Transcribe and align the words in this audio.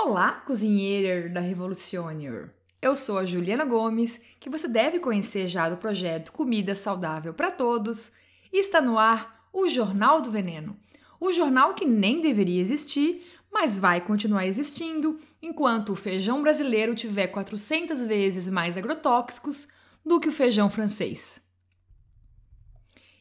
Olá, 0.00 0.30
cozinheira 0.46 1.28
da 1.28 1.40
Revolutioner! 1.40 2.54
Eu 2.80 2.94
sou 2.94 3.18
a 3.18 3.26
Juliana 3.26 3.64
Gomes, 3.64 4.20
que 4.38 4.48
você 4.48 4.68
deve 4.68 5.00
conhecer 5.00 5.48
já 5.48 5.68
do 5.68 5.76
projeto 5.76 6.30
Comida 6.30 6.72
Saudável 6.72 7.34
para 7.34 7.50
Todos, 7.50 8.12
e 8.52 8.60
está 8.60 8.80
no 8.80 8.96
ar 8.96 9.48
o 9.52 9.68
Jornal 9.68 10.22
do 10.22 10.30
Veneno. 10.30 10.78
O 11.18 11.32
jornal 11.32 11.74
que 11.74 11.84
nem 11.84 12.20
deveria 12.20 12.60
existir, 12.60 13.26
mas 13.52 13.76
vai 13.76 14.00
continuar 14.00 14.46
existindo 14.46 15.18
enquanto 15.42 15.90
o 15.90 15.96
feijão 15.96 16.42
brasileiro 16.42 16.94
tiver 16.94 17.26
400 17.26 18.04
vezes 18.04 18.48
mais 18.48 18.76
agrotóxicos 18.76 19.66
do 20.06 20.20
que 20.20 20.28
o 20.28 20.32
feijão 20.32 20.70
francês. 20.70 21.40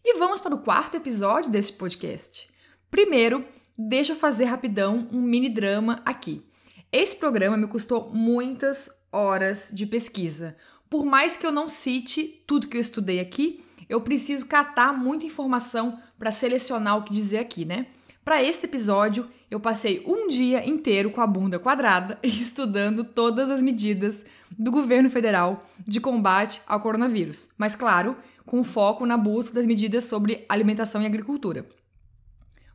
E 0.05 0.19
vamos 0.19 0.39
para 0.39 0.53
o 0.53 0.61
quarto 0.61 0.95
episódio 0.95 1.49
desse 1.49 1.73
podcast. 1.73 2.47
Primeiro, 2.91 3.43
deixa 3.75 4.13
eu 4.13 4.15
fazer 4.15 4.45
rapidão 4.45 5.09
um 5.11 5.19
mini 5.19 5.49
drama 5.49 6.03
aqui. 6.05 6.46
Esse 6.91 7.15
programa 7.15 7.57
me 7.57 7.67
custou 7.67 8.09
muitas 8.13 8.89
horas 9.11 9.69
de 9.73 9.85
pesquisa. 9.85 10.55
Por 10.89 11.05
mais 11.05 11.35
que 11.35 11.45
eu 11.45 11.51
não 11.51 11.67
cite 11.67 12.41
tudo 12.47 12.67
que 12.67 12.77
eu 12.77 12.81
estudei 12.81 13.19
aqui, 13.19 13.63
eu 13.89 13.99
preciso 13.99 14.45
catar 14.45 14.93
muita 14.93 15.25
informação 15.25 15.99
para 16.17 16.31
selecionar 16.31 16.97
o 16.97 17.03
que 17.03 17.13
dizer 17.13 17.39
aqui, 17.39 17.65
né? 17.65 17.87
Para 18.23 18.41
este 18.41 18.65
episódio, 18.65 19.29
eu 19.51 19.59
passei 19.59 20.01
um 20.05 20.27
dia 20.27 20.67
inteiro 20.67 21.11
com 21.11 21.21
a 21.21 21.27
bunda 21.27 21.59
quadrada 21.59 22.17
estudando 22.23 23.03
todas 23.03 23.49
as 23.49 23.61
medidas 23.61 24.25
do 24.51 24.71
governo 24.71 25.09
federal 25.09 25.65
de 25.85 25.99
combate 25.99 26.61
ao 26.65 26.79
coronavírus, 26.79 27.49
mas 27.57 27.75
claro, 27.75 28.17
com 28.45 28.63
foco 28.63 29.05
na 29.05 29.17
busca 29.17 29.55
das 29.55 29.65
medidas 29.65 30.05
sobre 30.05 30.45
alimentação 30.47 31.01
e 31.01 31.05
agricultura. 31.05 31.67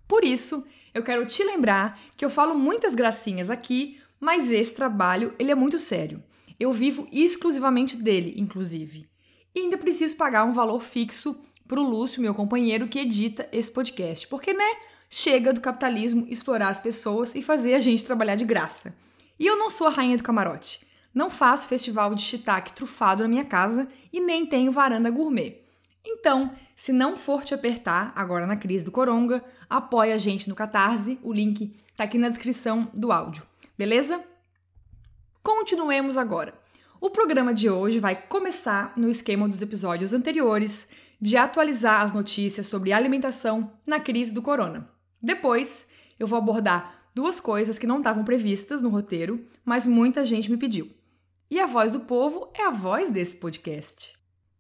Por 0.07 0.23
isso, 0.23 0.67
eu 0.95 1.03
quero 1.03 1.25
te 1.25 1.43
lembrar 1.43 1.99
que 2.17 2.25
eu 2.25 2.31
falo 2.31 2.55
muitas 2.55 2.95
gracinhas 2.95 3.51
aqui, 3.51 3.99
mas 4.23 4.53
esse 4.53 4.73
trabalho 4.73 5.35
ele 5.37 5.51
é 5.51 5.55
muito 5.57 5.81
sério. 5.81 6.23
Eu 6.59 6.73
vivo 6.73 7.09
exclusivamente 7.11 7.97
dele, 7.97 8.35
inclusive. 8.37 9.05
E 9.53 9.59
ainda 9.59 9.77
preciso 9.77 10.15
pagar 10.15 10.45
um 10.45 10.53
valor 10.53 10.81
fixo 10.81 11.37
para 11.67 11.81
o 11.81 11.83
Lúcio, 11.83 12.23
meu 12.23 12.33
companheiro, 12.33 12.87
que 12.87 13.01
edita 13.01 13.49
esse 13.51 13.69
podcast. 13.69 14.29
Porque, 14.29 14.53
né? 14.53 14.77
Chega 15.11 15.53
do 15.53 15.61
capitalismo 15.61 16.25
explorar 16.29 16.69
as 16.69 16.79
pessoas 16.79 17.35
e 17.35 17.43
fazer 17.43 17.75
a 17.75 17.81
gente 17.81 18.05
trabalhar 18.05 18.37
de 18.37 18.45
graça. 18.45 18.95
E 19.41 19.45
eu 19.45 19.59
não 19.59 19.69
sou 19.69 19.89
a 19.89 19.91
rainha 19.91 20.17
do 20.17 20.23
camarote. 20.23 20.87
Não 21.13 21.29
faço 21.29 21.67
festival 21.67 22.15
de 22.15 22.23
shiitake 22.23 22.75
trufado 22.75 23.25
na 23.25 23.29
minha 23.29 23.45
casa 23.45 23.89
e 24.13 24.21
nem 24.21 24.47
tenho 24.47 24.71
varanda 24.71 25.11
gourmet. 25.11 25.61
Então, 26.07 26.53
se 26.77 26.93
não 26.93 27.17
for 27.17 27.43
te 27.43 27.55
apertar 27.55 28.13
agora 28.15 28.47
na 28.47 28.57
crise 28.57 28.85
do 28.85 28.93
coronga, 28.93 29.45
apoia 29.69 30.15
a 30.15 30.19
gente 30.19 30.49
no 30.49 30.55
Catarse, 30.55 31.19
o 31.25 31.33
link 31.33 31.75
tá 31.97 32.05
aqui 32.05 32.19
na 32.19 32.29
descrição 32.29 32.89
do 32.95 33.11
áudio. 33.11 33.52
Beleza? 33.77 34.23
Continuemos 35.43 36.19
agora. 36.19 36.53
O 37.01 37.09
programa 37.09 37.55
de 37.55 37.71
hoje 37.71 37.99
vai 37.99 38.15
começar 38.15 38.93
no 38.97 39.09
esquema 39.09 39.49
dos 39.49 39.63
episódios 39.63 40.13
anteriores 40.13 40.89
de 41.19 41.39
atualizar 41.39 42.03
as 42.03 42.13
notícias 42.13 42.67
sobre 42.67 42.93
alimentação 42.93 43.73
na 43.87 43.99
crise 43.99 44.35
do 44.35 44.43
corona. 44.43 44.91
Depois, 45.23 45.89
eu 46.19 46.27
vou 46.27 46.39
abordar 46.39 47.09
duas 47.15 47.41
coisas 47.41 47.79
que 47.79 47.87
não 47.87 47.99
estavam 47.99 48.25
previstas 48.25 48.83
no 48.83 48.91
roteiro, 48.91 49.47
mas 49.65 49.87
muita 49.87 50.25
gente 50.27 50.51
me 50.51 50.59
pediu. 50.59 50.91
E 51.51 51.59
a 51.59 51.67
voz 51.67 51.93
do 51.93 52.01
povo 52.01 52.51
é 52.55 52.65
a 52.65 52.71
voz 52.71 53.11
desse 53.11 53.37
podcast. 53.37 54.13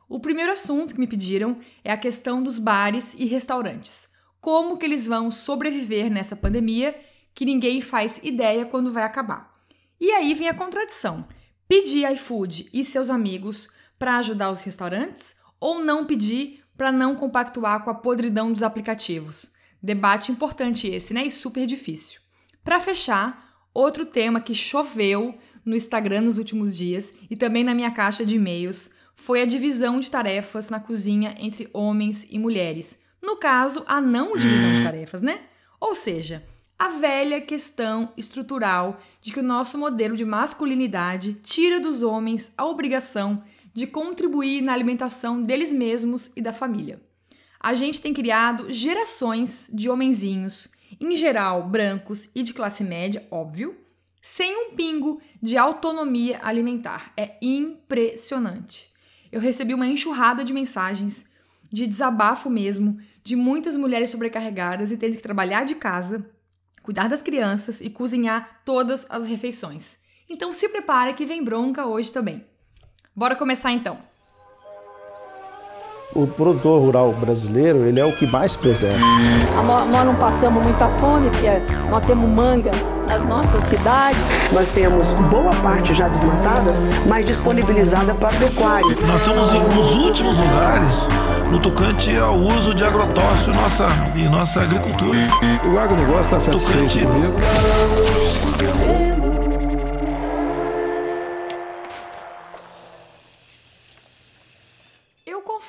O 0.08 0.20
primeiro 0.20 0.52
assunto 0.52 0.94
que 0.94 1.00
me 1.00 1.06
pediram 1.06 1.58
é 1.84 1.92
a 1.92 1.98
questão 1.98 2.42
dos 2.42 2.58
bares 2.58 3.14
e 3.14 3.27
restaurantes. 3.27 4.08
Como 4.40 4.78
que 4.78 4.86
eles 4.86 5.06
vão 5.06 5.30
sobreviver 5.30 6.10
nessa 6.10 6.34
pandemia 6.34 6.98
que 7.34 7.44
ninguém 7.44 7.80
faz 7.80 8.20
ideia 8.22 8.66
quando 8.66 8.92
vai 8.92 9.05
acabar. 9.05 9.52
E 10.00 10.11
aí 10.11 10.34
vem 10.34 10.48
a 10.48 10.55
contradição: 10.55 11.27
pedir 11.69 12.11
iFood 12.12 12.69
e 12.72 12.84
seus 12.84 13.11
amigos 13.11 13.69
para 13.98 14.19
ajudar 14.19 14.50
os 14.50 14.62
restaurantes 14.62 15.36
ou 15.61 15.84
não 15.84 16.05
pedir 16.05 16.62
para 16.77 16.91
não 16.91 17.14
compactuar 17.14 17.84
com 17.84 17.90
a 17.90 17.95
podridão 17.95 18.52
dos 18.52 18.62
aplicativos? 18.62 19.51
Debate 19.83 20.33
importante 20.33 20.89
esse, 20.89 21.12
né? 21.14 21.24
E 21.27 21.30
super 21.30 21.67
difícil. 21.67 22.20
Para 22.64 22.80
fechar, 22.80 23.64
outro 23.74 24.06
tema 24.06 24.40
que 24.40 24.55
choveu 24.55 25.36
no 25.64 25.77
Instagram 25.77 26.23
nos 26.23 26.39
últimos 26.39 26.77
dias 26.77 27.12
e 27.30 27.36
também 27.36 27.64
na 27.64 27.74
minha 27.74 27.90
caixa 27.90 28.24
de 28.24 28.36
e-mails 28.36 28.90
foi 29.14 29.42
a 29.42 29.46
divisão 29.46 30.01
de 30.01 30.11
tarefas 30.11 30.68
na 30.68 30.80
cozinha 30.80 31.35
entre 31.39 31.68
homens 31.73 32.27
e 32.29 32.39
mulheres. 32.39 33.01
No 33.23 33.36
caso, 33.36 33.85
a 33.86 34.01
não 34.01 34.36
divisão 34.36 34.74
de 34.74 34.83
tarefas, 34.83 35.23
né? 35.23 35.42
Ou 35.80 35.95
seja, 35.95 36.45
a 36.82 36.88
velha 36.88 37.40
questão 37.40 38.12
estrutural 38.16 38.98
de 39.20 39.32
que 39.32 39.38
o 39.38 39.42
nosso 39.42 39.78
modelo 39.78 40.16
de 40.16 40.24
masculinidade 40.24 41.34
tira 41.34 41.78
dos 41.78 42.02
homens 42.02 42.52
a 42.58 42.66
obrigação 42.66 43.44
de 43.72 43.86
contribuir 43.86 44.62
na 44.62 44.72
alimentação 44.72 45.40
deles 45.40 45.72
mesmos 45.72 46.32
e 46.34 46.42
da 46.42 46.52
família. 46.52 47.00
A 47.60 47.72
gente 47.72 48.00
tem 48.00 48.12
criado 48.12 48.74
gerações 48.74 49.70
de 49.72 49.88
homenzinhos, 49.88 50.66
em 51.00 51.14
geral 51.14 51.62
brancos 51.68 52.28
e 52.34 52.42
de 52.42 52.52
classe 52.52 52.82
média, 52.82 53.24
óbvio, 53.30 53.76
sem 54.20 54.52
um 54.52 54.74
pingo 54.74 55.20
de 55.40 55.56
autonomia 55.56 56.40
alimentar. 56.42 57.12
É 57.16 57.36
impressionante. 57.40 58.90
Eu 59.30 59.40
recebi 59.40 59.72
uma 59.72 59.86
enxurrada 59.86 60.42
de 60.42 60.52
mensagens 60.52 61.30
de 61.70 61.86
desabafo 61.86 62.50
mesmo, 62.50 62.98
de 63.22 63.36
muitas 63.36 63.76
mulheres 63.76 64.10
sobrecarregadas 64.10 64.90
e 64.90 64.96
tendo 64.96 65.16
que 65.16 65.22
trabalhar 65.22 65.64
de 65.64 65.76
casa 65.76 66.28
cuidar 66.82 67.08
das 67.08 67.22
crianças 67.22 67.80
e 67.80 67.88
cozinhar 67.88 68.60
todas 68.64 69.06
as 69.08 69.26
refeições. 69.26 69.98
Então 70.28 70.52
se 70.52 70.68
prepare 70.68 71.14
que 71.14 71.26
vem 71.26 71.44
bronca 71.44 71.86
hoje 71.86 72.12
também. 72.12 72.44
Bora 73.14 73.36
começar 73.36 73.70
então. 73.72 73.98
O 76.14 76.26
produtor 76.26 76.80
rural 76.82 77.12
brasileiro, 77.12 77.86
ele 77.86 77.98
é 77.98 78.04
o 78.04 78.14
que 78.14 78.26
mais 78.26 78.54
preserva. 78.54 78.98
Nós 79.64 80.06
não 80.06 80.14
passamos 80.16 80.62
muita 80.62 80.88
fome, 80.98 81.30
porque 81.30 81.48
nós 81.88 82.04
temos 82.04 82.28
manga 82.28 82.70
nas 83.12 83.24
nossas 83.27 83.68
cidades. 83.68 84.18
Nós 84.52 84.70
temos 84.70 85.06
boa 85.30 85.55
parte 85.56 85.92
já 85.92 86.08
desmatada, 86.08 86.73
mas 87.06 87.27
disponibilizada 87.27 88.14
para 88.14 88.36
pecuária. 88.39 88.96
Nós 89.06 89.20
estamos 89.20 89.52
nos 89.52 89.96
últimos 89.96 90.39
lugares 90.39 91.08
no 91.50 91.61
tocante 91.61 92.17
ao 92.17 92.36
uso 92.36 92.74
de 92.74 92.83
agrotóxico 92.84 93.50
em 93.50 93.55
nossa, 93.55 93.89
em 94.17 94.28
nossa 94.28 94.62
agricultura. 94.62 95.18
O 95.70 95.78
agronegócio 95.78 96.20
está 96.23 96.40
satisfeito 96.40 96.95
tocante... 96.95 97.06
comigo. 97.06 97.36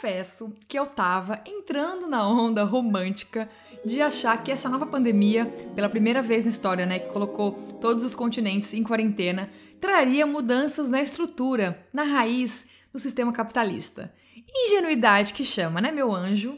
Confesso 0.04 0.52
que 0.68 0.78
eu 0.78 0.86
tava 0.86 1.40
entrando 1.46 2.08
na 2.08 2.28
onda 2.28 2.66
romântica 2.66 3.48
de 3.86 4.02
achar 4.02 4.42
que 4.42 4.52
essa 4.52 4.70
nova 4.70 4.86
pandemia, 4.86 5.46
pela 5.76 5.90
primeira 5.90 6.22
vez 6.22 6.46
na 6.46 6.52
história, 6.52 6.86
né, 6.86 7.00
que 7.00 7.12
colocou 7.12 7.52
todos 7.82 8.04
os 8.04 8.16
continentes 8.16 8.74
em 8.74 8.84
quarentena, 8.84 9.50
traria 9.82 10.26
mudanças 10.26 10.90
na 10.90 11.02
estrutura, 11.02 11.86
na 11.94 12.04
raiz 12.04 12.66
do 12.92 13.00
sistema 13.00 13.34
capitalista. 13.34 14.14
Ingenuidade 14.56 15.34
que 15.34 15.44
chama, 15.44 15.82
né, 15.82 15.92
meu 15.92 16.14
anjo? 16.14 16.58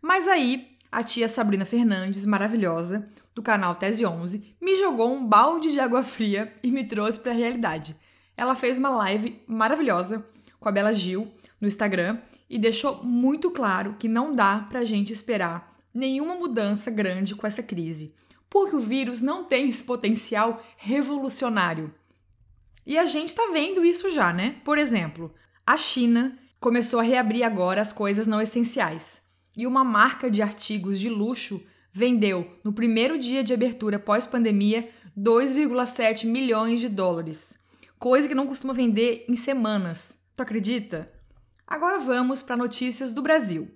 Mas 0.00 0.28
aí, 0.28 0.68
a 0.92 1.02
tia 1.02 1.28
Sabrina 1.28 1.64
Fernandes, 1.64 2.24
maravilhosa, 2.24 3.08
do 3.34 3.42
canal 3.42 3.74
Tese 3.74 4.04
11, 4.04 4.54
me 4.60 4.76
jogou 4.78 5.12
um 5.12 5.24
balde 5.24 5.72
de 5.72 5.80
água 5.80 6.02
fria 6.02 6.52
e 6.62 6.70
me 6.70 6.84
trouxe 6.84 7.18
para 7.18 7.32
a 7.32 7.34
realidade. 7.34 7.96
Ela 8.36 8.54
fez 8.54 8.76
uma 8.76 8.90
live 8.90 9.40
maravilhosa 9.46 10.24
com 10.58 10.68
a 10.68 10.72
Bela 10.72 10.92
Gil 10.92 11.32
no 11.60 11.66
Instagram 11.66 12.18
e 12.48 12.58
deixou 12.58 13.02
muito 13.04 13.50
claro 13.50 13.96
que 13.98 14.08
não 14.08 14.34
dá 14.34 14.66
pra 14.68 14.84
gente 14.84 15.12
esperar 15.12 15.69
nenhuma 15.92 16.34
mudança 16.34 16.90
grande 16.90 17.34
com 17.34 17.46
essa 17.46 17.62
crise, 17.62 18.14
porque 18.48 18.74
o 18.74 18.80
vírus 18.80 19.20
não 19.20 19.44
tem 19.44 19.68
esse 19.68 19.82
potencial 19.82 20.62
revolucionário. 20.76 21.92
E 22.86 22.98
a 22.98 23.04
gente 23.04 23.34
tá 23.34 23.50
vendo 23.52 23.84
isso 23.84 24.10
já, 24.10 24.32
né? 24.32 24.56
Por 24.64 24.78
exemplo, 24.78 25.32
a 25.66 25.76
China 25.76 26.36
começou 26.58 27.00
a 27.00 27.04
reabrir 27.04 27.42
agora 27.42 27.80
as 27.80 27.92
coisas 27.92 28.26
não 28.26 28.40
essenciais. 28.40 29.22
E 29.56 29.66
uma 29.66 29.84
marca 29.84 30.30
de 30.30 30.42
artigos 30.42 30.98
de 30.98 31.08
luxo 31.08 31.62
vendeu, 31.92 32.58
no 32.64 32.72
primeiro 32.72 33.18
dia 33.18 33.42
de 33.42 33.52
abertura 33.52 33.98
pós-pandemia, 33.98 34.88
2,7 35.16 36.26
milhões 36.26 36.80
de 36.80 36.88
dólares. 36.88 37.58
Coisa 37.98 38.28
que 38.28 38.34
não 38.34 38.46
costuma 38.46 38.72
vender 38.72 39.24
em 39.28 39.36
semanas. 39.36 40.18
Tu 40.36 40.42
acredita? 40.42 41.12
Agora 41.66 41.98
vamos 41.98 42.42
para 42.42 42.56
notícias 42.56 43.12
do 43.12 43.22
Brasil. 43.22 43.70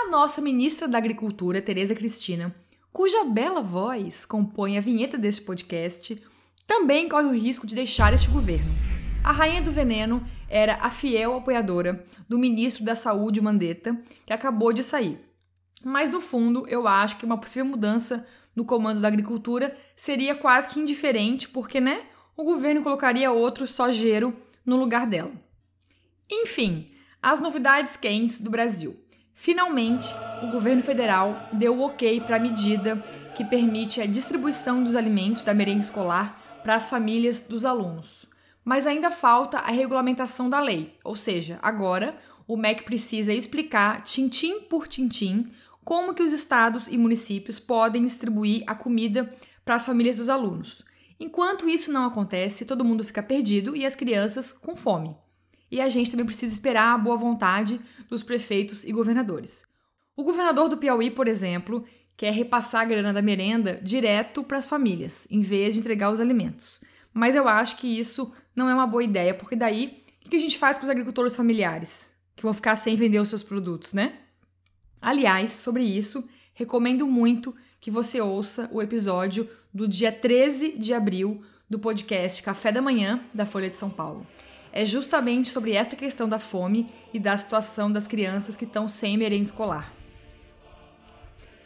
A 0.00 0.08
nossa 0.08 0.40
ministra 0.40 0.86
da 0.86 0.96
Agricultura, 0.96 1.60
Tereza 1.60 1.92
Cristina, 1.92 2.54
cuja 2.92 3.24
bela 3.24 3.60
voz 3.60 4.24
compõe 4.24 4.78
a 4.78 4.80
vinheta 4.80 5.18
deste 5.18 5.42
podcast, 5.42 6.22
também 6.68 7.08
corre 7.08 7.26
o 7.26 7.34
risco 7.34 7.66
de 7.66 7.74
deixar 7.74 8.14
este 8.14 8.30
governo. 8.30 8.70
A 9.24 9.32
rainha 9.32 9.60
do 9.60 9.72
veneno 9.72 10.24
era 10.48 10.76
a 10.76 10.88
fiel 10.88 11.34
apoiadora 11.34 12.04
do 12.28 12.38
ministro 12.38 12.84
da 12.84 12.94
Saúde 12.94 13.40
Mandetta, 13.40 14.00
que 14.24 14.32
acabou 14.32 14.72
de 14.72 14.84
sair. 14.84 15.18
Mas 15.84 16.12
no 16.12 16.20
fundo, 16.20 16.64
eu 16.68 16.86
acho 16.86 17.16
que 17.16 17.26
uma 17.26 17.36
possível 17.36 17.68
mudança 17.68 18.24
no 18.54 18.64
comando 18.64 19.00
da 19.00 19.08
agricultura 19.08 19.76
seria 19.96 20.36
quase 20.36 20.68
que 20.68 20.78
indiferente, 20.78 21.48
porque, 21.48 21.80
né, 21.80 22.02
o 22.36 22.44
governo 22.44 22.84
colocaria 22.84 23.32
outro 23.32 23.66
sojeiro 23.66 24.32
no 24.64 24.76
lugar 24.76 25.08
dela. 25.08 25.32
Enfim, 26.30 26.88
as 27.20 27.40
novidades 27.40 27.96
quentes 27.96 28.40
do 28.40 28.48
Brasil. 28.48 28.96
Finalmente, 29.40 30.12
o 30.42 30.48
governo 30.48 30.82
federal 30.82 31.48
deu 31.52 31.78
o 31.78 31.86
ok 31.86 32.20
para 32.22 32.34
a 32.34 32.40
medida 32.40 32.96
que 33.36 33.44
permite 33.44 34.00
a 34.00 34.06
distribuição 34.06 34.82
dos 34.82 34.96
alimentos 34.96 35.44
da 35.44 35.54
merenda 35.54 35.78
escolar 35.78 36.60
para 36.64 36.74
as 36.74 36.90
famílias 36.90 37.42
dos 37.42 37.64
alunos. 37.64 38.26
Mas 38.64 38.84
ainda 38.84 39.12
falta 39.12 39.58
a 39.58 39.70
regulamentação 39.70 40.50
da 40.50 40.58
lei, 40.58 40.96
ou 41.04 41.14
seja, 41.14 41.56
agora 41.62 42.18
o 42.48 42.56
MEC 42.56 42.82
precisa 42.82 43.32
explicar, 43.32 44.02
tintim 44.02 44.62
por 44.62 44.88
tintim, 44.88 45.52
como 45.84 46.14
que 46.14 46.22
os 46.24 46.32
estados 46.32 46.88
e 46.88 46.98
municípios 46.98 47.60
podem 47.60 48.02
distribuir 48.02 48.64
a 48.66 48.74
comida 48.74 49.32
para 49.64 49.76
as 49.76 49.86
famílias 49.86 50.16
dos 50.16 50.28
alunos. 50.28 50.84
Enquanto 51.20 51.68
isso 51.68 51.92
não 51.92 52.06
acontece, 52.06 52.64
todo 52.64 52.84
mundo 52.84 53.04
fica 53.04 53.22
perdido 53.22 53.76
e 53.76 53.86
as 53.86 53.94
crianças 53.94 54.52
com 54.52 54.74
fome. 54.74 55.16
E 55.70 55.80
a 55.80 55.88
gente 55.88 56.10
também 56.10 56.26
precisa 56.26 56.52
esperar 56.52 56.94
a 56.94 56.98
boa 56.98 57.16
vontade 57.16 57.80
dos 58.08 58.22
prefeitos 58.22 58.84
e 58.84 58.92
governadores. 58.92 59.66
O 60.16 60.24
governador 60.24 60.68
do 60.68 60.76
Piauí, 60.76 61.10
por 61.10 61.28
exemplo, 61.28 61.84
quer 62.16 62.32
repassar 62.32 62.82
a 62.82 62.84
grana 62.84 63.12
da 63.12 63.22
merenda 63.22 63.80
direto 63.82 64.42
para 64.42 64.58
as 64.58 64.66
famílias, 64.66 65.28
em 65.30 65.40
vez 65.40 65.74
de 65.74 65.80
entregar 65.80 66.10
os 66.10 66.20
alimentos. 66.20 66.80
Mas 67.14 67.36
eu 67.36 67.46
acho 67.46 67.76
que 67.76 67.86
isso 67.86 68.32
não 68.54 68.68
é 68.68 68.74
uma 68.74 68.86
boa 68.86 69.04
ideia, 69.04 69.32
porque 69.32 69.54
daí 69.54 70.02
o 70.26 70.28
que 70.28 70.36
a 70.36 70.40
gente 70.40 70.58
faz 70.58 70.78
com 70.78 70.84
os 70.84 70.90
agricultores 70.90 71.36
familiares, 71.36 72.12
que 72.34 72.42
vão 72.42 72.52
ficar 72.52 72.76
sem 72.76 72.96
vender 72.96 73.20
os 73.20 73.28
seus 73.28 73.42
produtos, 73.42 73.92
né? 73.92 74.14
Aliás, 75.00 75.52
sobre 75.52 75.84
isso, 75.84 76.28
recomendo 76.52 77.06
muito 77.06 77.54
que 77.80 77.90
você 77.90 78.20
ouça 78.20 78.68
o 78.72 78.82
episódio 78.82 79.48
do 79.72 79.86
dia 79.86 80.10
13 80.10 80.76
de 80.78 80.92
abril 80.92 81.42
do 81.70 81.78
podcast 81.78 82.42
Café 82.42 82.72
da 82.72 82.82
Manhã 82.82 83.22
da 83.32 83.46
Folha 83.46 83.70
de 83.70 83.76
São 83.76 83.88
Paulo. 83.88 84.26
É 84.78 84.84
justamente 84.84 85.50
sobre 85.50 85.72
essa 85.72 85.96
questão 85.96 86.28
da 86.28 86.38
fome 86.38 86.88
e 87.12 87.18
da 87.18 87.36
situação 87.36 87.90
das 87.90 88.06
crianças 88.06 88.56
que 88.56 88.64
estão 88.64 88.88
sem 88.88 89.18
merenda 89.18 89.46
escolar. 89.46 89.92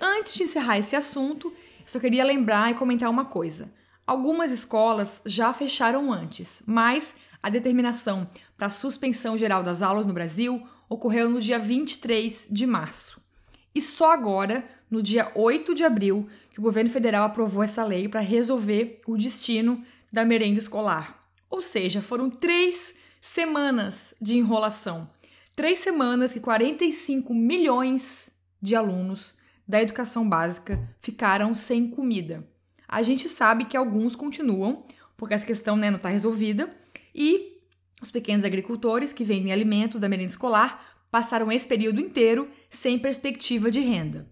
Antes 0.00 0.32
de 0.32 0.44
encerrar 0.44 0.78
esse 0.78 0.96
assunto, 0.96 1.52
só 1.84 2.00
queria 2.00 2.24
lembrar 2.24 2.70
e 2.70 2.74
comentar 2.74 3.10
uma 3.10 3.26
coisa. 3.26 3.70
Algumas 4.06 4.50
escolas 4.50 5.20
já 5.26 5.52
fecharam 5.52 6.10
antes, 6.10 6.62
mas 6.66 7.14
a 7.42 7.50
determinação 7.50 8.26
para 8.56 8.68
a 8.68 8.70
suspensão 8.70 9.36
geral 9.36 9.62
das 9.62 9.82
aulas 9.82 10.06
no 10.06 10.14
Brasil 10.14 10.66
ocorreu 10.88 11.28
no 11.28 11.38
dia 11.38 11.58
23 11.58 12.48
de 12.50 12.66
março. 12.66 13.20
E 13.74 13.82
só 13.82 14.10
agora, 14.10 14.64
no 14.90 15.02
dia 15.02 15.30
8 15.34 15.74
de 15.74 15.84
abril, 15.84 16.26
que 16.50 16.60
o 16.60 16.62
governo 16.62 16.88
federal 16.88 17.26
aprovou 17.26 17.62
essa 17.62 17.84
lei 17.84 18.08
para 18.08 18.20
resolver 18.20 19.02
o 19.06 19.18
destino 19.18 19.84
da 20.10 20.24
merenda 20.24 20.58
escolar. 20.58 21.20
Ou 21.50 21.60
seja, 21.60 22.00
foram 22.00 22.30
três 22.30 23.01
semanas 23.22 24.14
de 24.20 24.36
enrolação. 24.36 25.08
Três 25.54 25.78
semanas 25.78 26.32
que 26.32 26.40
45 26.40 27.32
milhões 27.32 28.32
de 28.60 28.74
alunos 28.74 29.34
da 29.66 29.80
educação 29.80 30.28
básica 30.28 30.92
ficaram 30.98 31.54
sem 31.54 31.88
comida. 31.88 32.44
A 32.88 33.00
gente 33.00 33.28
sabe 33.28 33.64
que 33.66 33.76
alguns 33.76 34.16
continuam, 34.16 34.84
porque 35.16 35.34
essa 35.34 35.46
questão 35.46 35.76
né, 35.76 35.88
não 35.88 35.98
está 35.98 36.08
resolvida, 36.08 36.74
e 37.14 37.60
os 38.02 38.10
pequenos 38.10 38.44
agricultores 38.44 39.12
que 39.12 39.22
vendem 39.22 39.52
alimentos 39.52 40.00
da 40.00 40.08
merenda 40.08 40.32
escolar 40.32 40.98
passaram 41.08 41.52
esse 41.52 41.68
período 41.68 42.00
inteiro 42.00 42.50
sem 42.68 42.98
perspectiva 42.98 43.70
de 43.70 43.78
renda. 43.80 44.28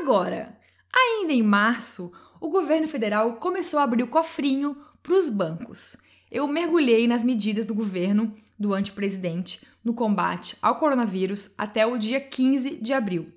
Agora, 0.00 0.58
ainda 0.94 1.32
em 1.34 1.42
março, 1.42 2.10
o 2.40 2.48
governo 2.48 2.88
federal 2.88 3.34
começou 3.36 3.80
a 3.80 3.82
abrir 3.82 4.02
o 4.02 4.08
cofrinho 4.08 4.76
para 5.02 5.14
os 5.14 5.28
bancos. 5.28 5.98
Eu 6.34 6.48
mergulhei 6.48 7.06
nas 7.06 7.22
medidas 7.22 7.64
do 7.64 7.72
governo 7.72 8.34
do 8.58 8.74
antepresidente 8.74 9.64
no 9.84 9.94
combate 9.94 10.56
ao 10.60 10.74
coronavírus 10.74 11.52
até 11.56 11.86
o 11.86 11.96
dia 11.96 12.20
15 12.20 12.78
de 12.82 12.92
abril. 12.92 13.32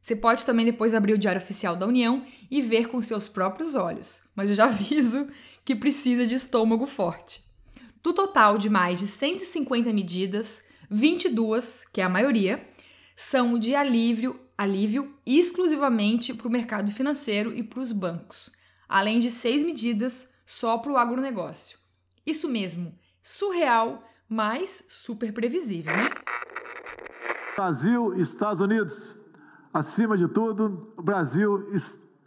Você 0.00 0.14
pode 0.14 0.46
também 0.46 0.64
depois 0.64 0.94
abrir 0.94 1.12
o 1.12 1.18
Diário 1.18 1.42
Oficial 1.42 1.74
da 1.74 1.88
União 1.88 2.24
e 2.48 2.62
ver 2.62 2.86
com 2.86 3.02
seus 3.02 3.26
próprios 3.26 3.74
olhos, 3.74 4.22
mas 4.36 4.48
eu 4.48 4.54
já 4.54 4.66
aviso 4.70 5.28
que 5.64 5.74
precisa 5.74 6.24
de 6.24 6.36
estômago 6.36 6.86
forte. 6.86 7.42
Do 8.00 8.12
total 8.12 8.58
de 8.58 8.70
mais 8.70 9.00
de 9.00 9.08
150 9.08 9.92
medidas, 9.92 10.62
22, 10.88 11.84
que 11.92 12.00
é 12.00 12.04
a 12.04 12.08
maioria, 12.08 12.64
são 13.16 13.58
de 13.58 13.74
alívio, 13.74 14.38
alívio 14.56 15.16
exclusivamente 15.26 16.32
para 16.32 16.46
o 16.46 16.52
mercado 16.52 16.92
financeiro 16.92 17.52
e 17.52 17.64
para 17.64 17.80
os 17.80 17.90
bancos, 17.90 18.52
além 18.88 19.18
de 19.18 19.32
seis 19.32 19.64
medidas 19.64 20.28
só 20.46 20.78
para 20.78 20.92
o 20.92 20.96
agronegócio. 20.96 21.80
Isso 22.26 22.48
mesmo, 22.48 22.94
surreal, 23.22 24.04
mas 24.28 24.84
super 24.88 25.32
previsível, 25.32 25.96
né? 25.96 26.10
Brasil 27.56 28.14
Estados 28.18 28.60
Unidos, 28.60 29.16
acima 29.72 30.16
de 30.16 30.28
tudo, 30.28 30.94
Brasil 31.02 31.66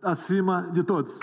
acima 0.02 0.70
de 0.74 0.84
todos. 0.84 1.20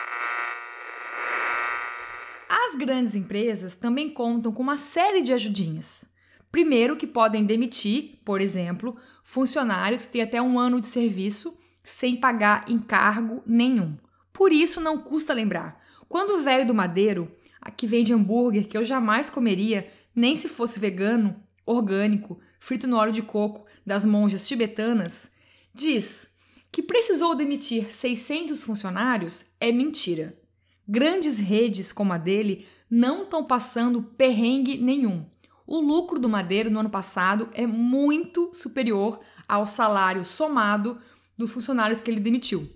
As 2.48 2.74
grandes 2.76 3.14
empresas 3.14 3.74
também 3.74 4.10
contam 4.10 4.52
com 4.52 4.62
uma 4.62 4.78
série 4.78 5.22
de 5.22 5.32
ajudinhas. 5.32 6.08
Primeiro, 6.50 6.96
que 6.96 7.06
podem 7.06 7.44
demitir, 7.44 8.20
por 8.24 8.40
exemplo, 8.40 8.96
funcionários 9.22 10.06
que 10.06 10.12
têm 10.12 10.22
até 10.22 10.42
um 10.42 10.58
ano 10.58 10.80
de 10.80 10.88
serviço 10.88 11.56
sem 11.82 12.16
pagar 12.16 12.64
encargo 12.68 13.42
nenhum. 13.46 13.96
Por 14.32 14.52
isso, 14.52 14.80
não 14.80 14.98
custa 14.98 15.34
lembrar: 15.34 15.80
quando 16.08 16.30
o 16.38 16.42
velho 16.42 16.66
do 16.66 16.74
Madeiro, 16.74 17.30
que 17.76 17.86
vende 17.86 18.14
hambúrguer 18.14 18.68
que 18.68 18.76
eu 18.76 18.84
jamais 18.84 19.28
comeria, 19.28 19.90
nem 20.14 20.36
se 20.36 20.48
fosse 20.48 20.78
vegano, 20.78 21.36
orgânico, 21.66 22.40
frito 22.58 22.86
no 22.86 22.96
óleo 22.96 23.12
de 23.12 23.22
coco 23.22 23.66
das 23.84 24.04
monjas 24.04 24.46
tibetanas, 24.46 25.32
diz 25.74 26.30
que 26.70 26.82
precisou 26.82 27.34
demitir 27.34 27.92
600 27.92 28.62
funcionários 28.62 29.46
é 29.58 29.72
mentira. 29.72 30.38
Grandes 30.86 31.38
redes 31.38 31.92
como 31.92 32.12
a 32.12 32.18
dele 32.18 32.66
não 32.88 33.22
estão 33.24 33.44
passando 33.44 34.02
perrengue 34.02 34.78
nenhum. 34.78 35.26
O 35.66 35.80
lucro 35.80 36.18
do 36.18 36.28
Madeiro 36.28 36.70
no 36.70 36.80
ano 36.80 36.90
passado 36.90 37.48
é 37.52 37.66
muito 37.66 38.50
superior 38.52 39.20
ao 39.46 39.66
salário 39.66 40.24
somado 40.24 41.00
dos 41.38 41.52
funcionários 41.52 42.00
que 42.00 42.10
ele 42.10 42.20
demitiu. 42.20 42.68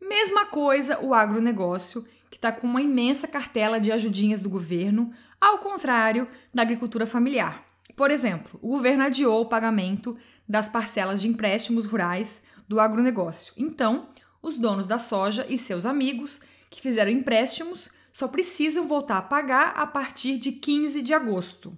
Mesma 0.00 0.46
coisa 0.46 0.98
o 1.00 1.12
agronegócio, 1.12 2.06
que 2.30 2.36
está 2.36 2.52
com 2.52 2.66
uma 2.66 2.82
imensa 2.82 3.26
cartela 3.26 3.80
de 3.80 3.92
ajudinhas 3.92 4.40
do 4.40 4.50
governo, 4.50 5.12
ao 5.40 5.58
contrário 5.58 6.28
da 6.52 6.62
agricultura 6.62 7.06
familiar. 7.06 7.64
Por 7.96 8.10
exemplo, 8.10 8.58
o 8.62 8.68
governo 8.68 9.04
adiou 9.04 9.42
o 9.42 9.46
pagamento 9.48 10.16
das 10.48 10.68
parcelas 10.68 11.20
de 11.20 11.28
empréstimos 11.28 11.86
rurais 11.86 12.42
do 12.68 12.78
agronegócio. 12.78 13.52
Então, 13.56 14.08
os 14.42 14.56
donos 14.56 14.86
da 14.86 14.98
soja 14.98 15.46
e 15.48 15.58
seus 15.58 15.84
amigos 15.84 16.40
que 16.70 16.80
fizeram 16.80 17.10
empréstimos 17.10 17.90
só 18.12 18.28
precisam 18.28 18.86
voltar 18.86 19.18
a 19.18 19.22
pagar 19.22 19.74
a 19.76 19.86
partir 19.86 20.38
de 20.38 20.52
15 20.52 21.02
de 21.02 21.14
agosto. 21.14 21.76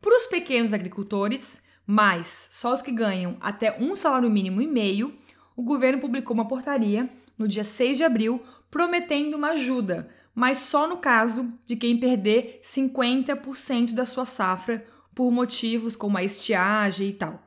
Para 0.00 0.16
os 0.16 0.26
pequenos 0.26 0.72
agricultores, 0.72 1.64
mas 1.86 2.48
só 2.50 2.72
os 2.72 2.82
que 2.82 2.92
ganham 2.92 3.36
até 3.40 3.76
um 3.80 3.96
salário 3.96 4.30
mínimo 4.30 4.60
e 4.60 4.66
meio, 4.66 5.16
o 5.56 5.62
governo 5.62 6.00
publicou 6.00 6.34
uma 6.34 6.46
portaria 6.46 7.10
no 7.36 7.48
dia 7.48 7.64
6 7.64 7.96
de 7.96 8.04
abril 8.04 8.42
prometendo 8.70 9.34
uma 9.36 9.50
ajuda, 9.50 10.08
mas 10.34 10.58
só 10.58 10.86
no 10.86 10.98
caso 10.98 11.52
de 11.64 11.76
quem 11.76 11.98
perder 11.98 12.60
50% 12.62 13.92
da 13.92 14.04
sua 14.04 14.24
safra 14.24 14.86
por 15.14 15.30
motivos 15.30 15.96
como 15.96 16.16
a 16.16 16.22
estiagem 16.22 17.08
e 17.08 17.12
tal. 17.12 17.42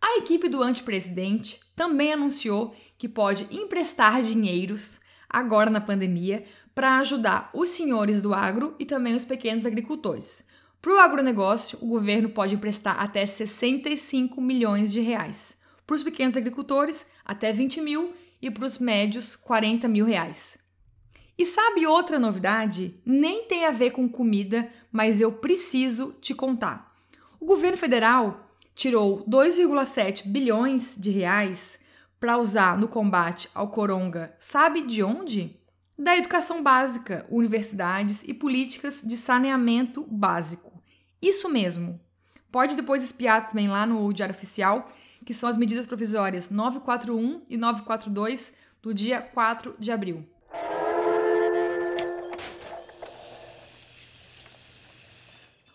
A 0.00 0.18
equipe 0.18 0.48
do 0.48 0.62
antepresidente 0.62 1.60
também 1.76 2.12
anunciou 2.12 2.74
que 2.98 3.08
pode 3.08 3.46
emprestar 3.50 4.22
dinheiros 4.22 5.00
agora 5.28 5.70
na 5.70 5.80
pandemia 5.80 6.44
para 6.74 6.98
ajudar 6.98 7.50
os 7.54 7.70
senhores 7.70 8.20
do 8.20 8.34
agro 8.34 8.74
e 8.78 8.84
também 8.84 9.14
os 9.14 9.24
pequenos 9.24 9.64
agricultores. 9.64 10.44
Para 10.80 10.94
o 10.94 10.98
agronegócio, 10.98 11.78
o 11.80 11.86
governo 11.86 12.28
pode 12.28 12.56
emprestar 12.56 13.00
até 13.00 13.24
65 13.24 14.40
milhões 14.40 14.92
de 14.92 15.00
reais. 15.00 15.60
Para 15.86 15.96
os 15.96 16.02
pequenos 16.02 16.36
agricultores, 16.36 17.06
até 17.24 17.52
20 17.52 17.80
mil 17.80 18.12
e 18.42 18.50
para 18.50 18.66
os 18.66 18.78
médios, 18.78 19.36
40 19.36 19.86
mil 19.86 20.04
reais. 20.04 20.58
E 21.38 21.46
sabe 21.46 21.86
outra 21.86 22.18
novidade? 22.18 23.00
Nem 23.06 23.44
tem 23.44 23.64
a 23.64 23.70
ver 23.70 23.92
com 23.92 24.08
comida, 24.08 24.68
mas 24.90 25.20
eu 25.20 25.32
preciso 25.32 26.12
te 26.20 26.34
contar. 26.34 26.92
O 27.40 27.46
governo 27.46 27.78
federal 27.78 28.50
tirou 28.74 29.24
2,7 29.26 30.26
bilhões 30.26 30.96
de 31.00 31.10
reais 31.10 31.80
para 32.20 32.38
usar 32.38 32.78
no 32.78 32.88
combate 32.88 33.48
ao 33.54 33.68
coronga. 33.68 34.34
Sabe 34.38 34.82
de 34.82 35.02
onde? 35.02 35.56
Da 35.98 36.16
educação 36.16 36.62
básica, 36.62 37.26
universidades 37.30 38.22
e 38.24 38.34
políticas 38.34 39.02
de 39.02 39.16
saneamento 39.16 40.04
básico. 40.08 40.82
Isso 41.20 41.48
mesmo. 41.48 42.00
Pode 42.50 42.74
depois 42.74 43.02
espiar 43.02 43.48
também 43.48 43.68
lá 43.68 43.86
no 43.86 44.12
Diário 44.12 44.34
Oficial, 44.34 44.92
que 45.24 45.34
são 45.34 45.48
as 45.48 45.56
medidas 45.56 45.86
provisórias 45.86 46.50
941 46.50 47.42
e 47.48 47.56
942 47.56 48.52
do 48.82 48.92
dia 48.92 49.20
4 49.20 49.76
de 49.78 49.92
abril. 49.92 50.26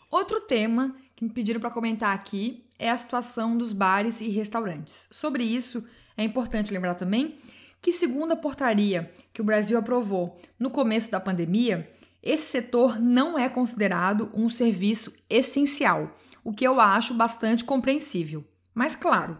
Outro 0.09 0.41
tema 0.41 0.95
que 1.15 1.23
me 1.23 1.29
pediram 1.29 1.59
para 1.59 1.69
comentar 1.69 2.13
aqui 2.13 2.63
é 2.79 2.89
a 2.89 2.97
situação 2.97 3.57
dos 3.57 3.71
bares 3.71 4.21
e 4.21 4.29
restaurantes. 4.29 5.07
Sobre 5.11 5.43
isso, 5.43 5.83
é 6.15 6.23
importante 6.23 6.73
lembrar 6.73 6.95
também 6.95 7.37
que, 7.81 7.91
segundo 7.91 8.31
a 8.31 8.35
portaria 8.35 9.11
que 9.33 9.41
o 9.41 9.43
Brasil 9.43 9.77
aprovou 9.77 10.39
no 10.59 10.69
começo 10.69 11.11
da 11.11 11.19
pandemia, 11.19 11.89
esse 12.21 12.51
setor 12.51 12.99
não 12.99 13.37
é 13.37 13.47
considerado 13.47 14.29
um 14.33 14.49
serviço 14.49 15.13
essencial, 15.29 16.13
o 16.43 16.51
que 16.51 16.67
eu 16.67 16.79
acho 16.79 17.13
bastante 17.13 17.63
compreensível. 17.63 18.43
Mas, 18.77 18.95
claro, 18.95 19.39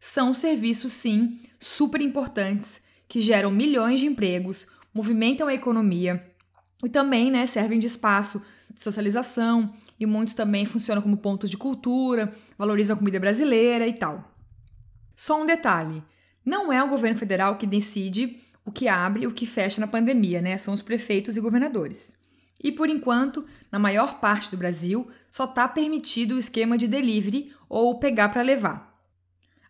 são 0.00 0.32
serviços, 0.32 0.94
sim, 0.94 1.38
super 1.60 2.00
importantes 2.00 2.80
que 3.06 3.20
geram 3.20 3.50
milhões 3.50 4.00
de 4.00 4.06
empregos, 4.06 4.66
movimentam 4.94 5.46
a 5.46 5.52
economia 5.52 6.26
e 6.82 6.88
também 6.88 7.30
né, 7.30 7.46
servem 7.46 7.78
de 7.78 7.86
espaço 7.86 8.42
de 8.72 8.82
socialização 8.82 9.74
e 10.00 10.06
muitos 10.06 10.32
também 10.32 10.64
funcionam 10.64 11.02
como 11.02 11.18
pontos 11.18 11.50
de 11.50 11.58
cultura, 11.58 12.32
valorizam 12.56 12.96
a 12.96 12.98
comida 12.98 13.20
brasileira 13.20 13.86
e 13.86 13.92
tal. 13.92 14.34
Só 15.14 15.38
um 15.38 15.44
detalhe: 15.44 16.02
não 16.42 16.72
é 16.72 16.82
o 16.82 16.88
governo 16.88 17.18
federal 17.18 17.58
que 17.58 17.66
decide 17.66 18.38
o 18.64 18.72
que 18.72 18.88
abre 18.88 19.24
e 19.24 19.26
o 19.26 19.34
que 19.34 19.44
fecha 19.44 19.82
na 19.82 19.86
pandemia, 19.86 20.40
né? 20.40 20.56
São 20.56 20.72
os 20.72 20.80
prefeitos 20.80 21.36
e 21.36 21.42
governadores. 21.42 22.16
E 22.62 22.72
por 22.72 22.88
enquanto, 22.88 23.46
na 23.70 23.78
maior 23.78 24.20
parte 24.20 24.50
do 24.50 24.56
Brasil, 24.56 25.08
só 25.30 25.44
está 25.44 25.68
permitido 25.68 26.34
o 26.34 26.38
esquema 26.38 26.76
de 26.76 26.88
delivery 26.88 27.52
ou 27.68 27.98
pegar 27.98 28.30
para 28.30 28.42
levar. 28.42 28.88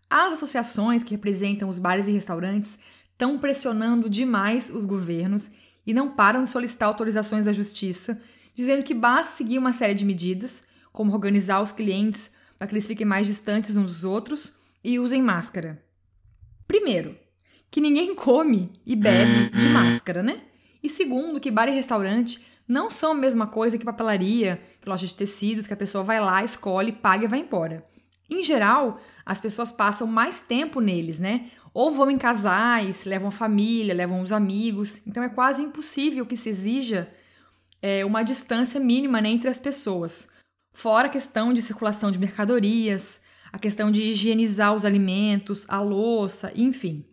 As 0.08 0.32
associações 0.32 1.02
que 1.02 1.10
representam 1.10 1.68
os 1.68 1.78
bares 1.78 2.08
e 2.08 2.12
restaurantes 2.12 2.78
estão 3.12 3.38
pressionando 3.38 4.08
demais 4.08 4.70
os 4.70 4.84
governos 4.84 5.50
e 5.86 5.92
não 5.92 6.10
param 6.10 6.44
de 6.44 6.50
solicitar 6.50 6.88
autorizações 6.88 7.44
da 7.44 7.52
justiça 7.52 8.20
dizendo 8.58 8.82
que 8.82 8.92
basta 8.92 9.36
seguir 9.36 9.56
uma 9.56 9.72
série 9.72 9.94
de 9.94 10.04
medidas, 10.04 10.64
como 10.92 11.12
organizar 11.12 11.62
os 11.62 11.70
clientes 11.70 12.32
para 12.58 12.66
que 12.66 12.74
eles 12.74 12.88
fiquem 12.88 13.06
mais 13.06 13.24
distantes 13.24 13.76
uns 13.76 13.86
dos 13.86 14.04
outros 14.04 14.52
e 14.82 14.98
usem 14.98 15.22
máscara. 15.22 15.80
Primeiro, 16.66 17.16
que 17.70 17.80
ninguém 17.80 18.16
come 18.16 18.72
e 18.84 18.96
bebe 18.96 19.50
de 19.56 19.68
máscara, 19.68 20.24
né? 20.24 20.42
E 20.82 20.90
segundo, 20.90 21.38
que 21.38 21.52
bar 21.52 21.68
e 21.68 21.72
restaurante 21.72 22.44
não 22.68 22.90
são 22.90 23.12
a 23.12 23.14
mesma 23.14 23.46
coisa 23.46 23.78
que 23.78 23.84
papelaria, 23.84 24.60
que 24.80 24.88
loja 24.88 25.06
de 25.06 25.14
tecidos, 25.14 25.66
que 25.66 25.72
a 25.72 25.76
pessoa 25.76 26.04
vai 26.04 26.20
lá, 26.20 26.44
escolhe, 26.44 26.92
paga 26.92 27.24
e 27.24 27.28
vai 27.28 27.38
embora. 27.40 27.84
Em 28.28 28.42
geral, 28.42 29.00
as 29.24 29.40
pessoas 29.40 29.72
passam 29.72 30.06
mais 30.06 30.38
tempo 30.38 30.80
neles, 30.80 31.18
né? 31.18 31.50
Ou 31.72 31.90
vão 31.90 32.10
em 32.10 32.18
casais, 32.18 33.06
levam 33.06 33.28
a 33.28 33.32
família, 33.32 33.94
levam 33.94 34.20
os 34.20 34.32
amigos. 34.32 35.00
Então 35.06 35.22
é 35.22 35.30
quase 35.30 35.62
impossível 35.62 36.26
que 36.26 36.36
se 36.36 36.50
exija 36.50 37.08
é, 37.80 38.04
uma 38.04 38.22
distância 38.22 38.78
mínima 38.78 39.20
né, 39.20 39.30
entre 39.30 39.48
as 39.48 39.58
pessoas. 39.58 40.28
Fora 40.74 41.06
a 41.06 41.10
questão 41.10 41.52
de 41.54 41.62
circulação 41.62 42.12
de 42.12 42.18
mercadorias, 42.18 43.22
a 43.50 43.58
questão 43.58 43.90
de 43.90 44.02
higienizar 44.02 44.74
os 44.74 44.84
alimentos, 44.84 45.64
a 45.68 45.80
louça, 45.80 46.52
enfim. 46.54 47.04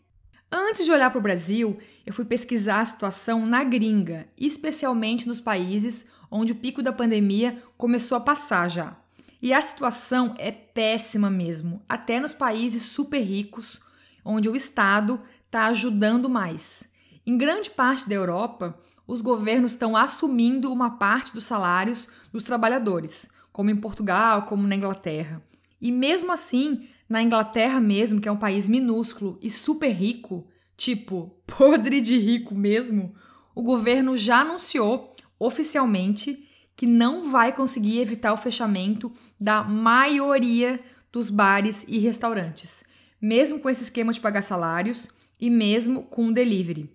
Antes 0.58 0.86
de 0.86 0.92
olhar 0.94 1.10
para 1.10 1.20
o 1.20 1.22
Brasil, 1.22 1.78
eu 2.06 2.14
fui 2.14 2.24
pesquisar 2.24 2.80
a 2.80 2.86
situação 2.86 3.46
na 3.46 3.62
gringa, 3.62 4.26
especialmente 4.38 5.28
nos 5.28 5.42
países 5.42 6.08
onde 6.32 6.54
o 6.54 6.56
pico 6.56 6.82
da 6.82 6.94
pandemia 6.94 7.62
começou 7.78 8.18
a 8.18 8.22
passar 8.22 8.70
já. 8.70 8.96
E 9.42 9.54
a 9.54 9.62
situação 9.62 10.34
é 10.38 10.54
péssima 10.54 11.30
mesmo, 11.30 11.84
até 11.90 12.22
nos 12.22 12.34
países 12.34 12.84
super 12.84 13.20
ricos, 13.20 13.82
onde 14.24 14.48
o 14.48 14.56
Estado 14.56 15.20
está 15.46 15.66
ajudando 15.66 16.30
mais. 16.30 16.88
Em 17.28 17.38
grande 17.38 17.70
parte 17.70 18.08
da 18.08 18.16
Europa, 18.16 18.80
os 19.06 19.20
governos 19.20 19.74
estão 19.74 19.98
assumindo 19.98 20.72
uma 20.72 20.92
parte 20.92 21.34
dos 21.34 21.44
salários 21.44 22.08
dos 22.32 22.46
trabalhadores, 22.46 23.30
como 23.52 23.72
em 23.72 23.76
Portugal, 23.76 24.44
como 24.44 24.66
na 24.66 24.76
Inglaterra. 24.78 25.42
E 25.82 25.92
mesmo 25.92 26.32
assim, 26.32 26.88
na 27.08 27.22
Inglaterra 27.22 27.80
mesmo, 27.80 28.20
que 28.20 28.28
é 28.28 28.32
um 28.32 28.38
país 28.38 28.68
minúsculo 28.68 29.38
e 29.42 29.50
super 29.50 29.92
rico, 29.92 30.48
tipo, 30.76 31.36
podre 31.46 32.02
de 32.02 32.18
rico 32.18 32.56
mesmo, 32.56 33.16
o 33.54 33.62
governo 33.62 34.18
já 34.18 34.42
anunciou 34.42 35.16
oficialmente 35.40 36.48
que 36.76 36.86
não 36.86 37.32
vai 37.32 37.54
conseguir 37.54 38.00
evitar 38.00 38.34
o 38.34 38.38
fechamento 38.38 39.12
da 39.40 39.64
maioria 39.64 40.80
dos 41.12 41.30
bares 41.30 41.86
e 41.88 41.98
restaurantes, 42.00 42.84
mesmo 43.22 43.60
com 43.60 43.70
esse 43.70 43.84
esquema 43.84 44.12
de 44.12 44.20
pagar 44.20 44.42
salários 44.42 45.10
e 45.40 45.50
mesmo 45.50 46.04
com 46.04 46.28
o 46.28 46.34
delivery. 46.34 46.90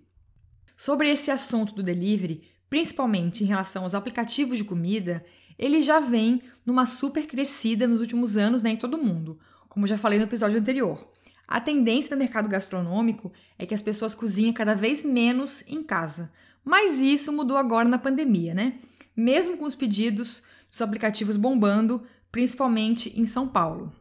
Sobre 0.77 1.09
esse 1.09 1.31
assunto 1.31 1.73
do 1.73 1.81
delivery, 1.81 2.43
principalmente 2.69 3.43
em 3.43 3.47
relação 3.47 3.83
aos 3.83 3.95
aplicativos 3.95 4.57
de 4.57 4.63
comida, 4.63 5.25
ele 5.57 5.81
já 5.81 5.99
vem 5.99 6.41
numa 6.65 6.85
super 6.85 7.25
crescida 7.25 7.87
nos 7.87 8.01
últimos 8.01 8.37
anos 8.37 8.63
né, 8.63 8.71
em 8.71 8.77
todo 8.77 8.97
mundo, 8.97 9.39
como 9.71 9.87
já 9.87 9.97
falei 9.97 10.19
no 10.19 10.25
episódio 10.25 10.59
anterior. 10.59 11.01
A 11.47 11.61
tendência 11.61 12.13
do 12.13 12.19
mercado 12.19 12.49
gastronômico 12.49 13.31
é 13.57 13.65
que 13.65 13.73
as 13.73 13.81
pessoas 13.81 14.13
cozinhem 14.13 14.51
cada 14.51 14.75
vez 14.75 15.01
menos 15.01 15.63
em 15.65 15.81
casa, 15.81 16.29
mas 16.61 17.01
isso 17.01 17.31
mudou 17.31 17.55
agora 17.55 17.87
na 17.87 17.97
pandemia, 17.97 18.53
né? 18.53 18.79
Mesmo 19.15 19.55
com 19.55 19.63
os 19.63 19.73
pedidos 19.73 20.43
dos 20.69 20.81
aplicativos 20.81 21.37
bombando, 21.37 22.03
principalmente 22.29 23.17
em 23.17 23.25
São 23.25 23.47
Paulo. 23.47 23.95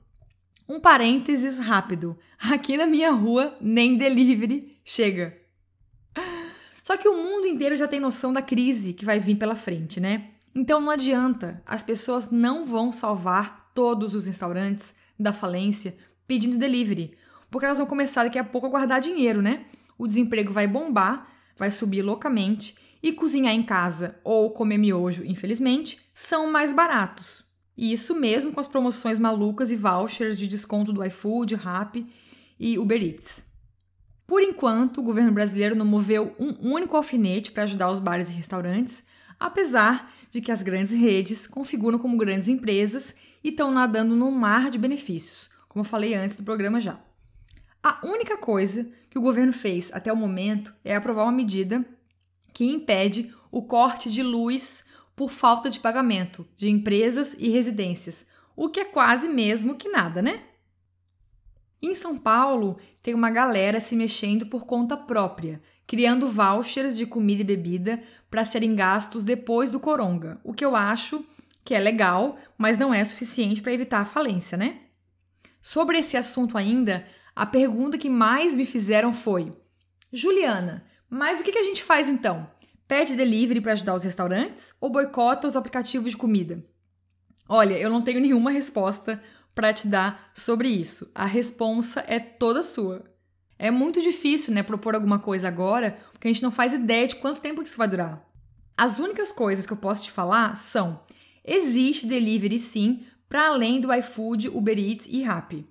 Um 0.69 0.81
parênteses 0.81 1.61
rápido: 1.61 2.19
aqui 2.37 2.77
na 2.77 2.87
minha 2.87 3.13
rua, 3.13 3.57
nem 3.61 3.97
delivery 3.97 4.77
chega. 4.85 5.39
Só 6.83 6.97
que 6.97 7.09
o 7.09 7.17
mundo 7.17 7.47
inteiro 7.47 7.77
já 7.77 7.87
tem 7.87 8.01
noção 8.01 8.33
da 8.33 8.43
crise 8.43 8.93
que 8.93 9.05
vai 9.05 9.21
vir 9.21 9.37
pela 9.37 9.55
frente, 9.55 10.01
né? 10.01 10.31
Então 10.53 10.81
não 10.81 10.91
adianta, 10.91 11.63
as 11.65 11.81
pessoas 11.81 12.29
não 12.29 12.67
vão 12.67 12.91
salvar 12.91 13.71
todos 13.73 14.17
os 14.17 14.27
restaurantes 14.27 14.99
da 15.23 15.33
falência 15.33 15.97
pedindo 16.27 16.59
delivery, 16.59 17.17
porque 17.51 17.67
elas 17.67 17.79
vão 17.79 17.87
começar 17.87 18.25
daqui 18.25 18.39
a 18.39 18.45
pouco 18.45 18.67
a 18.67 18.71
guardar 18.71 19.01
dinheiro, 19.01 19.43
né? 19.43 19.67
O 19.99 20.07
desemprego 20.07 20.53
vai 20.53 20.67
bombar, 20.67 21.29
vai 21.59 21.71
subir 21.71 22.03
loucamente 22.03 22.75
e 23.03 23.13
cozinhar 23.13 23.55
em 23.55 23.63
casa 23.63 24.21
ou 24.25 24.51
comer 24.51 24.79
miojo, 24.79 25.25
infelizmente, 25.25 25.99
são 26.15 26.51
mais 26.51 26.73
baratos. 26.73 27.45
E 27.77 27.93
isso 27.93 28.15
mesmo 28.15 28.53
com 28.53 28.61
as 28.61 28.67
promoções 28.67 29.19
malucas 29.19 29.71
e 29.71 29.77
vouchers 29.77 30.39
de 30.39 30.47
desconto 30.47 30.93
do 30.93 31.05
iFood, 31.05 31.55
Rappi 31.55 32.07
e 32.59 32.79
Uber 32.79 33.03
Eats. 33.03 33.47
Por 34.27 34.43
enquanto, 34.43 34.99
o 34.99 35.03
governo 35.03 35.33
brasileiro 35.33 35.75
não 35.75 35.85
moveu 35.85 36.37
um 36.39 36.73
único 36.73 36.97
alfinete 36.97 37.51
para 37.51 37.65
ajudar 37.65 37.91
os 37.91 37.99
bares 37.99 38.31
e 38.31 38.35
restaurantes, 38.35 39.03
apesar 39.41 40.13
de 40.31 40.41
que 40.41 40.53
as 40.53 40.63
grandes 40.63 40.93
redes 40.93 41.47
configuram 41.47 41.99
como 41.99 42.17
grandes 42.17 42.47
empresas 42.47 43.17
e 43.43 43.49
estão 43.51 43.71
nadando 43.71 44.15
num 44.15 44.31
mar 44.31 44.71
de 44.71 44.79
benefícios, 44.79 45.51
como 45.69 45.85
eu 45.85 45.89
falei 45.89 46.15
antes 46.15 46.37
do 46.37 46.43
programa 46.43 46.81
já. 46.81 47.01
A 47.83 48.01
única 48.07 48.37
coisa 48.37 48.91
que 49.09 49.19
o 49.19 49.23
governo 49.23 49.53
fez 49.53 49.91
até 49.93 50.13
o 50.13 50.17
momento 50.17 50.75
é 50.85 50.95
aprovar 50.95 51.25
uma 51.25 51.33
medida 51.33 51.85
que 52.53 52.65
impede 52.65 53.35
o 53.51 53.63
corte 53.63 54.11
de 54.11 54.23
luz 54.23 54.85
por 55.17 55.31
falta 55.31 55.71
de 55.71 55.81
pagamento 55.81 56.47
de 56.57 56.69
empresas 56.69 57.35
e 57.39 57.49
residências, 57.49 58.27
o 58.57 58.69
que 58.69 58.81
é 58.81 58.85
quase 58.85 59.29
mesmo 59.29 59.75
que 59.75 59.89
nada, 59.89 60.21
né? 60.21 60.45
Em 61.83 61.95
São 61.95 62.19
Paulo, 62.19 62.79
tem 63.03 63.15
uma 63.15 63.31
galera 63.31 63.81
se 63.81 63.97
mexendo 63.97 64.47
por 64.47 64.67
conta 64.67 64.97
própria, 64.97 65.63
criando 65.87 66.31
vouchers 66.31 66.97
de 66.97 67.07
comida 67.07 67.41
e 67.41 67.45
bebida 67.45 68.03
para 68.31 68.45
serem 68.45 68.75
gastos 68.77 69.25
depois 69.25 69.71
do 69.71 69.81
coronga, 69.81 70.39
o 70.45 70.53
que 70.53 70.65
eu 70.65 70.77
acho 70.77 71.25
que 71.65 71.75
é 71.75 71.79
legal, 71.79 72.39
mas 72.57 72.79
não 72.79 72.93
é 72.93 73.05
suficiente 73.05 73.63
para 73.63 73.73
evitar 73.73 74.01
a 74.01 74.07
falência, 74.07 74.57
né? 74.57 74.81
Sobre 75.61 75.99
esse 75.99 76.17
assunto 76.17 76.57
ainda, 76.57 77.07
a 77.35 77.45
pergunta 77.45 77.99
que 77.99 78.09
mais 78.09 78.55
me 78.55 78.65
fizeram 78.65 79.13
foi: 79.13 79.53
Juliana, 80.13 80.85
mas 81.09 81.41
o 81.41 81.45
que 81.45 81.59
a 81.59 81.63
gente 81.63 81.83
faz 81.83 82.09
então? 82.09 82.49
Pede 82.89 83.15
delivery 83.15 83.61
para 83.61 83.73
ajudar 83.73 83.95
os 83.95 84.05
restaurantes 84.05 84.75
ou 84.81 84.91
boicota 84.91 85.47
os 85.47 85.57
aplicativos 85.57 86.11
de 86.11 86.17
comida? 86.17 86.65
Olha, 87.49 87.79
eu 87.79 87.91
não 87.91 88.03
tenho 88.03 88.21
nenhuma 88.21 88.51
resposta 88.51 89.23
para 89.55 89.73
te 89.73 89.87
dar 89.89 90.31
sobre 90.35 90.69
isso. 90.69 91.11
A 91.15 91.27
responsa 91.27 92.05
é 92.07 92.19
toda 92.19 92.63
sua. 92.63 93.05
É 93.59 93.71
muito 93.71 94.01
difícil, 94.01 94.55
né, 94.55 94.63
propor 94.63 94.95
alguma 94.95 95.19
coisa 95.19 95.49
agora, 95.49 95.99
porque 96.13 96.27
a 96.27 96.33
gente 96.33 96.43
não 96.43 96.51
faz 96.51 96.73
ideia 96.73 97.07
de 97.07 97.17
quanto 97.17 97.41
tempo 97.41 97.63
isso 97.63 97.77
vai 97.77 97.87
durar. 97.87 98.25
As 98.77 98.99
únicas 98.99 99.31
coisas 99.31 99.67
que 99.67 99.73
eu 99.73 99.77
posso 99.77 100.05
te 100.05 100.11
falar 100.11 100.57
são: 100.57 101.01
existe 101.45 102.07
delivery 102.07 102.59
sim, 102.59 103.05
para 103.29 103.49
além 103.49 103.81
do 103.81 103.93
iFood, 103.93 104.49
Uber 104.49 104.79
Eats 104.79 105.07
e 105.09 105.23
Rappi. 105.23 105.67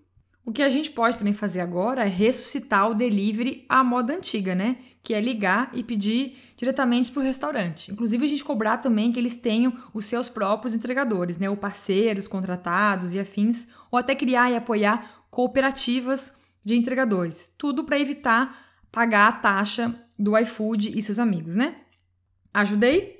O 0.45 0.51
que 0.51 0.63
a 0.63 0.69
gente 0.69 0.89
pode 0.89 1.17
também 1.17 1.33
fazer 1.33 1.61
agora 1.61 2.05
é 2.05 2.07
ressuscitar 2.07 2.89
o 2.89 2.95
delivery 2.95 3.65
à 3.69 3.83
moda 3.83 4.15
antiga, 4.15 4.55
né? 4.55 4.77
Que 5.03 5.13
é 5.13 5.21
ligar 5.21 5.69
e 5.73 5.83
pedir 5.83 6.37
diretamente 6.57 7.11
para 7.11 7.19
o 7.19 7.23
restaurante. 7.23 7.91
Inclusive, 7.91 8.25
a 8.25 8.29
gente 8.29 8.43
cobrar 8.43 8.77
também 8.77 9.11
que 9.11 9.19
eles 9.19 9.35
tenham 9.35 9.71
os 9.93 10.05
seus 10.05 10.27
próprios 10.27 10.73
entregadores, 10.73 11.37
né? 11.37 11.47
Ou 11.49 11.55
parceiros, 11.55 12.27
contratados 12.27 13.13
e 13.13 13.19
afins, 13.19 13.67
ou 13.91 13.99
até 13.99 14.15
criar 14.15 14.49
e 14.49 14.55
apoiar 14.55 15.25
cooperativas 15.29 16.33
de 16.65 16.75
entregadores. 16.75 17.53
Tudo 17.55 17.83
para 17.83 17.99
evitar 17.99 18.59
pagar 18.91 19.27
a 19.27 19.33
taxa 19.33 19.93
do 20.17 20.35
iFood 20.35 20.97
e 20.97 21.03
seus 21.03 21.19
amigos, 21.19 21.55
né? 21.55 21.75
Ajudei? 22.51 23.18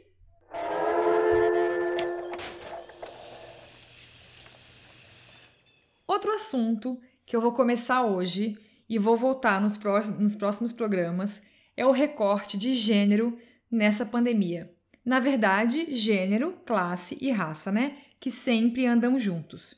Outro 6.19 6.33
assunto 6.33 6.99
que 7.25 7.33
eu 7.33 7.39
vou 7.39 7.53
começar 7.53 8.03
hoje 8.03 8.57
e 8.89 8.99
vou 8.99 9.15
voltar 9.15 9.61
nos, 9.61 9.79
nos 10.19 10.35
próximos 10.35 10.73
programas 10.73 11.41
é 11.77 11.85
o 11.85 11.91
recorte 11.91 12.57
de 12.57 12.73
gênero 12.73 13.39
nessa 13.71 14.05
pandemia. 14.05 14.69
Na 15.05 15.21
verdade, 15.21 15.95
gênero, 15.95 16.59
classe 16.65 17.17
e 17.21 17.31
raça, 17.31 17.71
né? 17.71 17.99
Que 18.19 18.29
sempre 18.29 18.85
andam 18.85 19.17
juntos. 19.17 19.75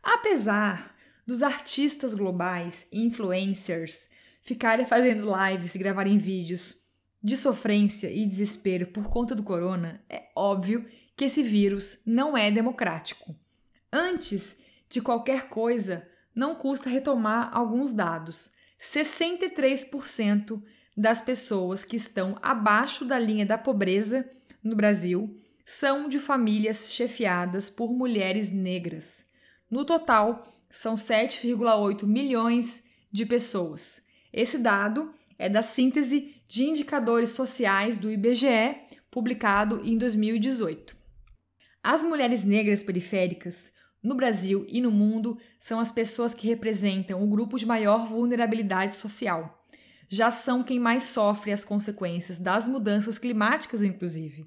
Apesar 0.00 0.94
dos 1.26 1.42
artistas 1.42 2.14
globais 2.14 2.86
e 2.92 3.04
influencers 3.04 4.08
ficarem 4.40 4.86
fazendo 4.86 5.26
lives 5.26 5.74
e 5.74 5.80
gravarem 5.80 6.16
vídeos 6.16 6.76
de 7.20 7.36
sofrência 7.36 8.08
e 8.08 8.24
desespero 8.24 8.86
por 8.86 9.10
conta 9.10 9.34
do 9.34 9.42
corona, 9.42 10.00
é 10.08 10.30
óbvio 10.36 10.86
que 11.16 11.24
esse 11.24 11.42
vírus 11.42 12.02
não 12.06 12.38
é 12.38 12.52
democrático. 12.52 13.34
Antes 13.92 14.62
de 14.92 15.00
qualquer 15.00 15.48
coisa, 15.48 16.06
não 16.34 16.54
custa 16.54 16.90
retomar 16.90 17.48
alguns 17.56 17.92
dados. 17.92 18.52
63% 18.78 20.62
das 20.94 21.22
pessoas 21.22 21.82
que 21.82 21.96
estão 21.96 22.38
abaixo 22.42 23.02
da 23.06 23.18
linha 23.18 23.46
da 23.46 23.56
pobreza 23.56 24.30
no 24.62 24.76
Brasil 24.76 25.34
são 25.64 26.10
de 26.10 26.18
famílias 26.18 26.92
chefiadas 26.92 27.70
por 27.70 27.90
mulheres 27.90 28.52
negras. 28.52 29.24
No 29.70 29.86
total, 29.86 30.46
são 30.68 30.94
7,8 30.94 32.04
milhões 32.06 32.84
de 33.10 33.24
pessoas. 33.24 34.06
Esse 34.30 34.58
dado 34.58 35.14
é 35.38 35.48
da 35.48 35.62
síntese 35.62 36.42
de 36.46 36.64
indicadores 36.64 37.30
sociais 37.30 37.96
do 37.96 38.10
IBGE, 38.10 38.76
publicado 39.10 39.80
em 39.82 39.96
2018. 39.96 40.94
As 41.82 42.04
mulheres 42.04 42.44
negras 42.44 42.82
periféricas 42.82 43.72
no 44.02 44.14
Brasil 44.14 44.66
e 44.68 44.80
no 44.80 44.90
mundo 44.90 45.38
são 45.58 45.78
as 45.78 45.92
pessoas 45.92 46.34
que 46.34 46.48
representam 46.48 47.22
o 47.22 47.26
grupo 47.26 47.58
de 47.58 47.64
maior 47.64 48.06
vulnerabilidade 48.06 48.94
social. 48.94 49.64
Já 50.08 50.30
são 50.30 50.62
quem 50.62 50.78
mais 50.78 51.04
sofre 51.04 51.52
as 51.52 51.64
consequências 51.64 52.38
das 52.38 52.66
mudanças 52.66 53.18
climáticas, 53.18 53.82
inclusive. 53.82 54.44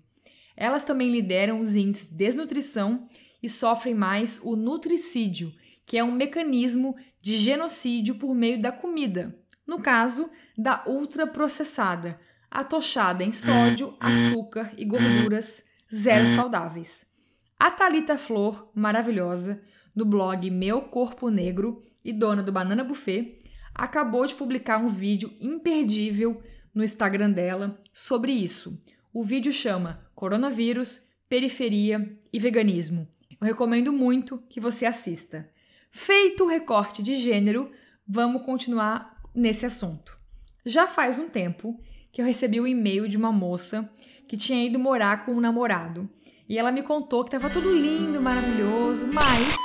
Elas 0.55 0.83
também 0.83 1.11
lideram 1.11 1.59
os 1.59 1.75
índices 1.75 2.09
de 2.09 2.17
desnutrição 2.17 3.07
e 3.41 3.49
sofrem 3.49 3.93
mais 3.93 4.39
o 4.43 4.55
nutricídio, 4.55 5.53
que 5.85 5.97
é 5.97 6.03
um 6.03 6.11
mecanismo 6.11 6.95
de 7.21 7.37
genocídio 7.37 8.15
por 8.15 8.35
meio 8.35 8.61
da 8.61 8.71
comida, 8.71 9.37
no 9.65 9.79
caso 9.79 10.29
da 10.57 10.83
ultraprocessada, 10.85 12.19
atochada 12.49 13.23
em 13.23 13.31
sódio, 13.31 13.95
açúcar 13.99 14.71
e 14.77 14.85
gorduras 14.85 15.63
zero 15.93 16.27
saudáveis. 16.29 17.14
A 17.57 17.71
Talita 17.71 18.17
Flor, 18.17 18.69
maravilhosa, 18.75 19.63
do 19.95 20.05
blog 20.05 20.51
Meu 20.51 20.81
Corpo 20.81 21.29
Negro 21.29 21.85
e 22.03 22.11
dona 22.11 22.43
do 22.43 22.51
Banana 22.51 22.83
Buffet, 22.83 23.39
acabou 23.73 24.25
de 24.25 24.35
publicar 24.35 24.77
um 24.77 24.89
vídeo 24.89 25.33
imperdível 25.39 26.43
no 26.73 26.83
Instagram 26.83 27.31
dela 27.31 27.81
sobre 27.93 28.33
isso. 28.33 28.77
O 29.13 29.23
vídeo 29.23 29.53
chama 29.53 30.05
Coronavírus, 30.13 31.07
Periferia 31.29 32.19
e 32.31 32.39
Veganismo. 32.39 33.07
Eu 33.39 33.47
recomendo 33.47 33.93
muito 33.93 34.37
que 34.49 34.59
você 34.59 34.85
assista. 34.85 35.49
Feito 35.89 36.43
o 36.43 36.47
recorte 36.47 37.01
de 37.01 37.15
gênero, 37.15 37.71
vamos 38.05 38.45
continuar 38.45 39.21
nesse 39.33 39.65
assunto. 39.65 40.19
Já 40.65 40.87
faz 40.87 41.17
um 41.17 41.29
tempo 41.29 41.79
que 42.11 42.21
eu 42.21 42.25
recebi 42.25 42.59
o 42.59 42.63
um 42.63 42.67
e-mail 42.67 43.07
de 43.07 43.15
uma 43.15 43.31
moça 43.31 43.89
que 44.27 44.35
tinha 44.35 44.65
ido 44.65 44.77
morar 44.77 45.25
com 45.25 45.31
um 45.31 45.39
namorado 45.39 46.09
e 46.47 46.57
ela 46.57 46.71
me 46.71 46.83
contou 46.83 47.23
que 47.23 47.35
estava 47.35 47.53
tudo 47.53 47.73
lindo, 47.73 48.21
maravilhoso, 48.21 49.07
mas 49.07 49.55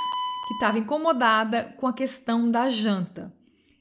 que 0.48 0.54
estava 0.54 0.78
incomodada 0.78 1.74
com 1.76 1.86
a 1.86 1.92
questão 1.92 2.50
da 2.50 2.68
janta. 2.68 3.32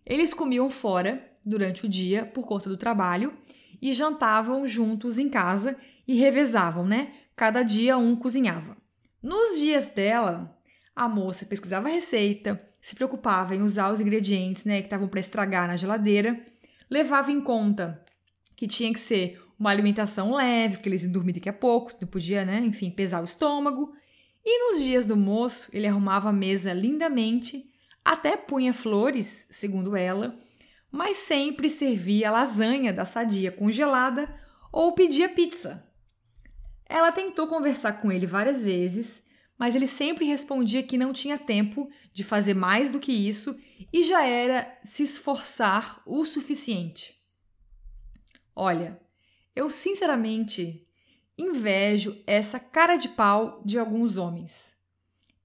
Eles 0.06 0.34
comiam 0.34 0.70
fora 0.70 1.30
durante 1.46 1.86
o 1.86 1.90
dia 1.90 2.26
por 2.26 2.46
conta 2.46 2.70
do 2.70 2.78
trabalho 2.78 3.34
e 3.82 3.94
jantavam 3.94 4.68
juntos 4.68 5.18
em 5.18 5.30
casa 5.30 5.78
e 6.08 6.16
revezavam, 6.16 6.86
né? 6.86 7.14
Cada 7.36 7.64
dia 7.64 7.98
um 7.98 8.16
cozinhava. 8.16 8.76
Nos 9.22 9.58
dias 9.58 9.88
dela, 9.88 10.58
a 10.96 11.08
moça 11.08 11.46
pesquisava 11.46 11.88
a 11.88 11.92
receita, 11.92 12.62
se 12.82 12.96
preocupava 12.96 13.56
em 13.56 13.62
usar 13.62 13.92
os 13.92 14.02
ingredientes 14.02 14.66
né, 14.66 14.80
que 14.80 14.88
estavam 14.88 15.08
para 15.08 15.20
estragar 15.20 15.68
na 15.68 15.76
geladeira, 15.76 16.44
levava 16.90 17.32
em 17.32 17.42
conta 17.42 18.04
que 18.56 18.68
tinha 18.68 18.92
que 18.92 19.00
ser 19.00 19.42
uma 19.60 19.70
alimentação 19.70 20.34
leve, 20.34 20.78
porque 20.78 20.88
eles 20.88 21.04
iam 21.04 21.12
dormir 21.12 21.34
daqui 21.34 21.50
a 21.50 21.54
pouco, 21.54 21.94
não 22.00 22.08
podia, 22.08 22.46
né, 22.46 22.60
enfim, 22.60 22.90
pesar 22.90 23.22
o 23.22 23.26
estômago. 23.26 23.94
E 24.46 24.72
nos 24.72 24.82
dias 24.82 25.06
do 25.06 25.18
moço, 25.18 25.70
ele 25.74 25.86
arrumava 25.86 26.30
a 26.30 26.34
mesa 26.34 26.72
lindamente, 26.72 27.70
até 28.04 28.38
punha 28.38 28.74
flores, 28.74 29.48
segundo 29.52 29.98
ela, 29.98 30.40
mas 30.90 31.18
sempre 31.18 31.70
servia 31.70 32.32
lasanha 32.32 32.94
da 32.94 33.04
sadia 33.04 33.52
congelada 33.52 34.34
ou 34.72 34.94
pedia 34.94 35.28
pizza. 35.28 35.86
Ela 36.86 37.12
tentou 37.12 37.48
conversar 37.48 37.94
com 37.94 38.12
ele 38.12 38.26
várias 38.26 38.62
vezes, 38.62 39.28
mas 39.58 39.76
ele 39.76 39.86
sempre 39.86 40.26
respondia 40.26 40.82
que 40.82 40.98
não 40.98 41.12
tinha 41.12 41.38
tempo 41.38 41.92
de 42.14 42.24
fazer 42.24 42.54
mais 42.54 42.92
do 42.92 43.00
que 43.00 43.12
isso 43.12 43.60
e 43.92 44.04
já 44.04 44.26
era 44.26 44.80
se 44.84 45.04
esforçar 45.04 46.02
o 46.06 46.26
suficiente. 46.26 47.20
Olha, 48.56 49.00
eu 49.56 49.70
sinceramente 49.70 50.88
invejo 51.38 52.22
essa 52.28 52.60
cara 52.60 52.98
de 52.98 53.10
pau 53.10 53.62
de 53.66 53.80
alguns 53.80 54.18
homens. 54.18 54.76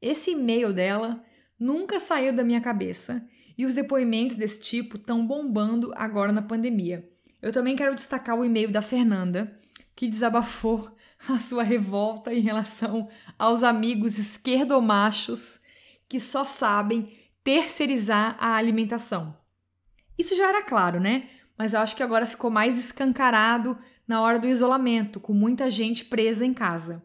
Esse 0.03 0.33
e-mail 0.33 0.73
dela 0.73 1.25
nunca 1.59 2.01
saiu 2.01 2.33
da 2.33 2.45
minha 2.45 2.61
cabeça 2.61 3.27
e 3.57 3.65
os 3.65 3.75
depoimentos 3.75 4.37
desse 4.37 4.61
tipo 4.61 4.97
estão 4.97 5.27
bombando 5.27 5.93
agora 5.97 6.33
na 6.33 6.43
pandemia. 6.43 7.09
Eu 7.41 7.53
também 7.53 7.77
quero 7.77 7.95
destacar 7.95 8.37
o 8.37 8.45
e-mail 8.45 8.71
da 8.71 8.83
Fernanda, 8.83 9.59
que 9.95 10.09
desabafou 10.09 10.91
a 11.29 11.39
sua 11.39 11.63
revolta 11.63 12.35
em 12.35 12.41
relação 12.41 13.09
aos 13.39 13.63
amigos 13.63 14.19
esquerdomachos 14.19 15.61
que 16.09 16.19
só 16.19 16.45
sabem 16.45 17.13
terceirizar 17.43 18.37
a 18.39 18.57
alimentação. 18.57 19.37
Isso 20.19 20.37
já 20.37 20.49
era 20.49 20.63
claro, 20.63 21.01
né? 21.01 21.29
Mas 21.57 21.75
eu 21.75 21.81
acho 21.81 21.95
que 21.95 22.03
agora 22.03 22.27
ficou 22.27 22.51
mais 22.51 22.79
escancarado 22.79 23.79
na 24.07 24.21
hora 24.21 24.39
do 24.39 24.47
isolamento, 24.47 25.19
com 25.19 25.33
muita 25.33 25.71
gente 25.71 26.05
presa 26.05 26.45
em 26.45 26.55
casa. 26.55 27.05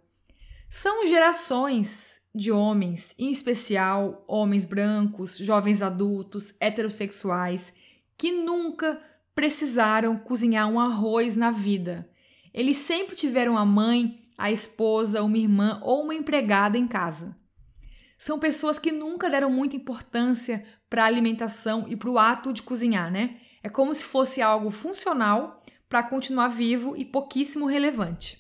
São 0.70 1.08
gerações 1.08 2.22
de 2.34 2.52
homens, 2.52 3.16
em 3.18 3.32
especial 3.32 4.24
homens 4.28 4.64
brancos, 4.64 5.38
jovens 5.38 5.82
adultos, 5.82 6.54
heterossexuais, 6.60 7.74
que 8.18 8.32
nunca 8.32 9.02
precisaram 9.34 10.18
cozinhar 10.18 10.70
um 10.70 10.80
arroz 10.80 11.36
na 11.36 11.50
vida 11.50 12.10
eles 12.54 12.78
sempre 12.78 13.16
tiveram 13.16 13.58
a 13.58 13.66
mãe, 13.66 14.28
a 14.38 14.52
esposa, 14.52 15.24
uma 15.24 15.38
irmã 15.38 15.80
ou 15.84 16.04
uma 16.04 16.16
empregada 16.16 16.78
em 16.78 16.88
casa. 16.88 17.38
São 18.18 18.40
pessoas 18.40 18.80
que 18.80 18.92
nunca 18.92 19.30
deram 19.30 19.50
muita 19.50 19.76
importância 19.76 20.66
para 20.90 21.04
a 21.04 21.08
alimentação 21.08 21.86
e 21.88 21.96
para 21.96 22.10
o 22.10 22.18
ato 22.18 22.52
de 22.52 22.62
cozinhar, 22.62 23.12
né? 23.12 23.38
É 23.62 23.70
como 23.70 23.94
se 23.94 24.04
fosse 24.04 24.42
algo 24.42 24.72
funcional 24.72 25.59
para 25.90 26.04
continuar 26.04 26.50
vivo 26.50 26.96
e 26.96 27.04
pouquíssimo 27.04 27.66
relevante. 27.66 28.38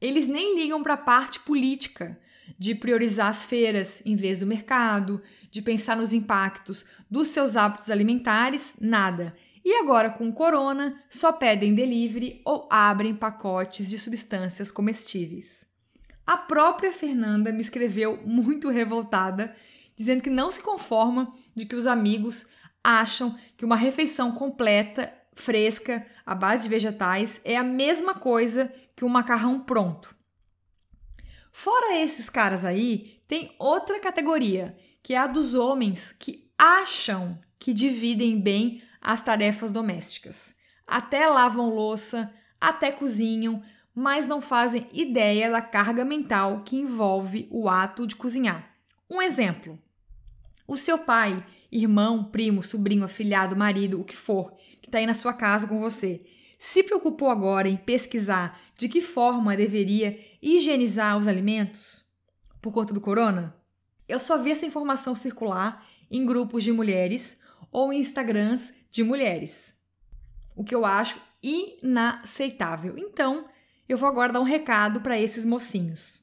Eles 0.00 0.28
nem 0.28 0.54
ligam 0.54 0.82
para 0.82 0.94
a 0.94 0.98
parte 0.98 1.40
política, 1.40 2.18
de 2.58 2.74
priorizar 2.74 3.28
as 3.28 3.42
feiras 3.42 4.02
em 4.06 4.14
vez 4.16 4.38
do 4.38 4.46
mercado, 4.46 5.20
de 5.50 5.60
pensar 5.60 5.96
nos 5.96 6.12
impactos 6.12 6.84
dos 7.10 7.28
seus 7.28 7.56
hábitos 7.56 7.90
alimentares, 7.90 8.76
nada. 8.80 9.34
E 9.64 9.72
agora, 9.80 10.10
com 10.10 10.28
o 10.28 10.32
corona, 10.32 11.02
só 11.08 11.32
pedem 11.32 11.74
delivery 11.74 12.42
ou 12.44 12.68
abrem 12.70 13.14
pacotes 13.14 13.88
de 13.88 13.98
substâncias 13.98 14.70
comestíveis. 14.70 15.66
A 16.26 16.36
própria 16.36 16.92
Fernanda 16.92 17.50
me 17.50 17.60
escreveu 17.60 18.22
muito 18.24 18.68
revoltada, 18.68 19.56
dizendo 19.96 20.22
que 20.22 20.30
não 20.30 20.50
se 20.52 20.62
conforma 20.62 21.32
de 21.54 21.64
que 21.64 21.74
os 21.74 21.86
amigos 21.86 22.46
acham 22.82 23.38
que 23.56 23.64
uma 23.64 23.76
refeição 23.76 24.32
completa, 24.32 25.12
fresca, 25.34 26.06
à 26.24 26.34
base 26.34 26.64
de 26.64 26.68
vegetais, 26.68 27.40
é 27.44 27.56
a 27.56 27.62
mesma 27.62 28.14
coisa 28.14 28.72
que 28.96 29.04
um 29.04 29.08
macarrão 29.08 29.60
pronto. 29.60 30.14
Fora 31.52 31.96
esses 31.98 32.28
caras 32.28 32.64
aí, 32.64 33.20
tem 33.28 33.54
outra 33.58 34.00
categoria, 34.00 34.76
que 35.02 35.14
é 35.14 35.18
a 35.18 35.26
dos 35.26 35.54
homens 35.54 36.12
que 36.12 36.50
acham 36.58 37.38
que 37.58 37.72
dividem 37.72 38.40
bem 38.40 38.82
as 39.00 39.22
tarefas 39.22 39.70
domésticas. 39.70 40.56
Até 40.86 41.26
lavam 41.26 41.74
louça, 41.74 42.34
até 42.60 42.90
cozinham, 42.90 43.62
mas 43.94 44.26
não 44.26 44.40
fazem 44.40 44.88
ideia 44.92 45.50
da 45.50 45.62
carga 45.62 46.04
mental 46.04 46.62
que 46.64 46.76
envolve 46.76 47.46
o 47.50 47.68
ato 47.68 48.06
de 48.06 48.16
cozinhar. 48.16 48.74
Um 49.08 49.22
exemplo: 49.22 49.78
o 50.66 50.76
seu 50.76 50.98
pai, 50.98 51.44
irmão, 51.70 52.24
primo, 52.24 52.62
sobrinho, 52.62 53.04
afilhado, 53.04 53.56
marido, 53.56 54.00
o 54.00 54.04
que 54.04 54.16
for, 54.16 54.56
que 54.84 54.88
está 54.88 54.98
aí 54.98 55.06
na 55.06 55.14
sua 55.14 55.32
casa 55.32 55.66
com 55.66 55.80
você, 55.80 56.22
se 56.58 56.82
preocupou 56.82 57.30
agora 57.30 57.70
em 57.70 57.76
pesquisar 57.76 58.60
de 58.76 58.86
que 58.86 59.00
forma 59.00 59.56
deveria 59.56 60.18
higienizar 60.42 61.16
os 61.18 61.26
alimentos 61.26 62.04
por 62.60 62.70
conta 62.70 62.92
do 62.92 63.00
corona? 63.00 63.56
Eu 64.06 64.20
só 64.20 64.36
vi 64.36 64.50
essa 64.50 64.66
informação 64.66 65.16
circular 65.16 65.86
em 66.10 66.26
grupos 66.26 66.62
de 66.62 66.70
mulheres 66.70 67.40
ou 67.72 67.94
em 67.94 68.00
Instagrams 68.00 68.74
de 68.90 69.02
mulheres. 69.02 69.80
O 70.54 70.62
que 70.62 70.74
eu 70.74 70.84
acho 70.84 71.18
inaceitável. 71.42 72.98
Então, 72.98 73.48
eu 73.88 73.96
vou 73.96 74.08
agora 74.08 74.34
dar 74.34 74.40
um 74.40 74.44
recado 74.44 75.00
para 75.00 75.18
esses 75.18 75.46
mocinhos. 75.46 76.22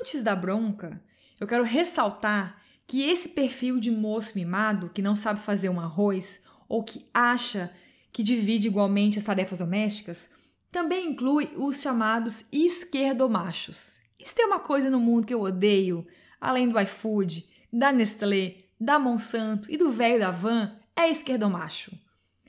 Antes 0.00 0.24
da 0.24 0.34
bronca, 0.34 1.00
eu 1.42 1.46
quero 1.48 1.64
ressaltar 1.64 2.62
que 2.86 3.02
esse 3.02 3.30
perfil 3.30 3.80
de 3.80 3.90
moço 3.90 4.38
mimado 4.38 4.88
que 4.90 5.02
não 5.02 5.16
sabe 5.16 5.40
fazer 5.40 5.68
um 5.68 5.80
arroz 5.80 6.44
ou 6.68 6.84
que 6.84 7.04
acha 7.12 7.74
que 8.12 8.22
divide 8.22 8.68
igualmente 8.68 9.18
as 9.18 9.24
tarefas 9.24 9.58
domésticas 9.58 10.30
também 10.70 11.08
inclui 11.08 11.50
os 11.56 11.80
chamados 11.80 12.46
esquerdomachos. 12.52 14.02
Isso 14.20 14.36
tem 14.36 14.46
uma 14.46 14.60
coisa 14.60 14.88
no 14.88 15.00
mundo 15.00 15.26
que 15.26 15.34
eu 15.34 15.40
odeio, 15.40 16.06
além 16.40 16.68
do 16.68 16.78
iFood, 16.78 17.44
da 17.72 17.90
Nestlé, 17.90 18.66
da 18.80 19.00
Monsanto 19.00 19.68
e 19.68 19.76
do 19.76 19.90
velho 19.90 20.20
da 20.20 20.30
van, 20.30 20.78
é 20.94 21.10
esquerdomacho. 21.10 21.90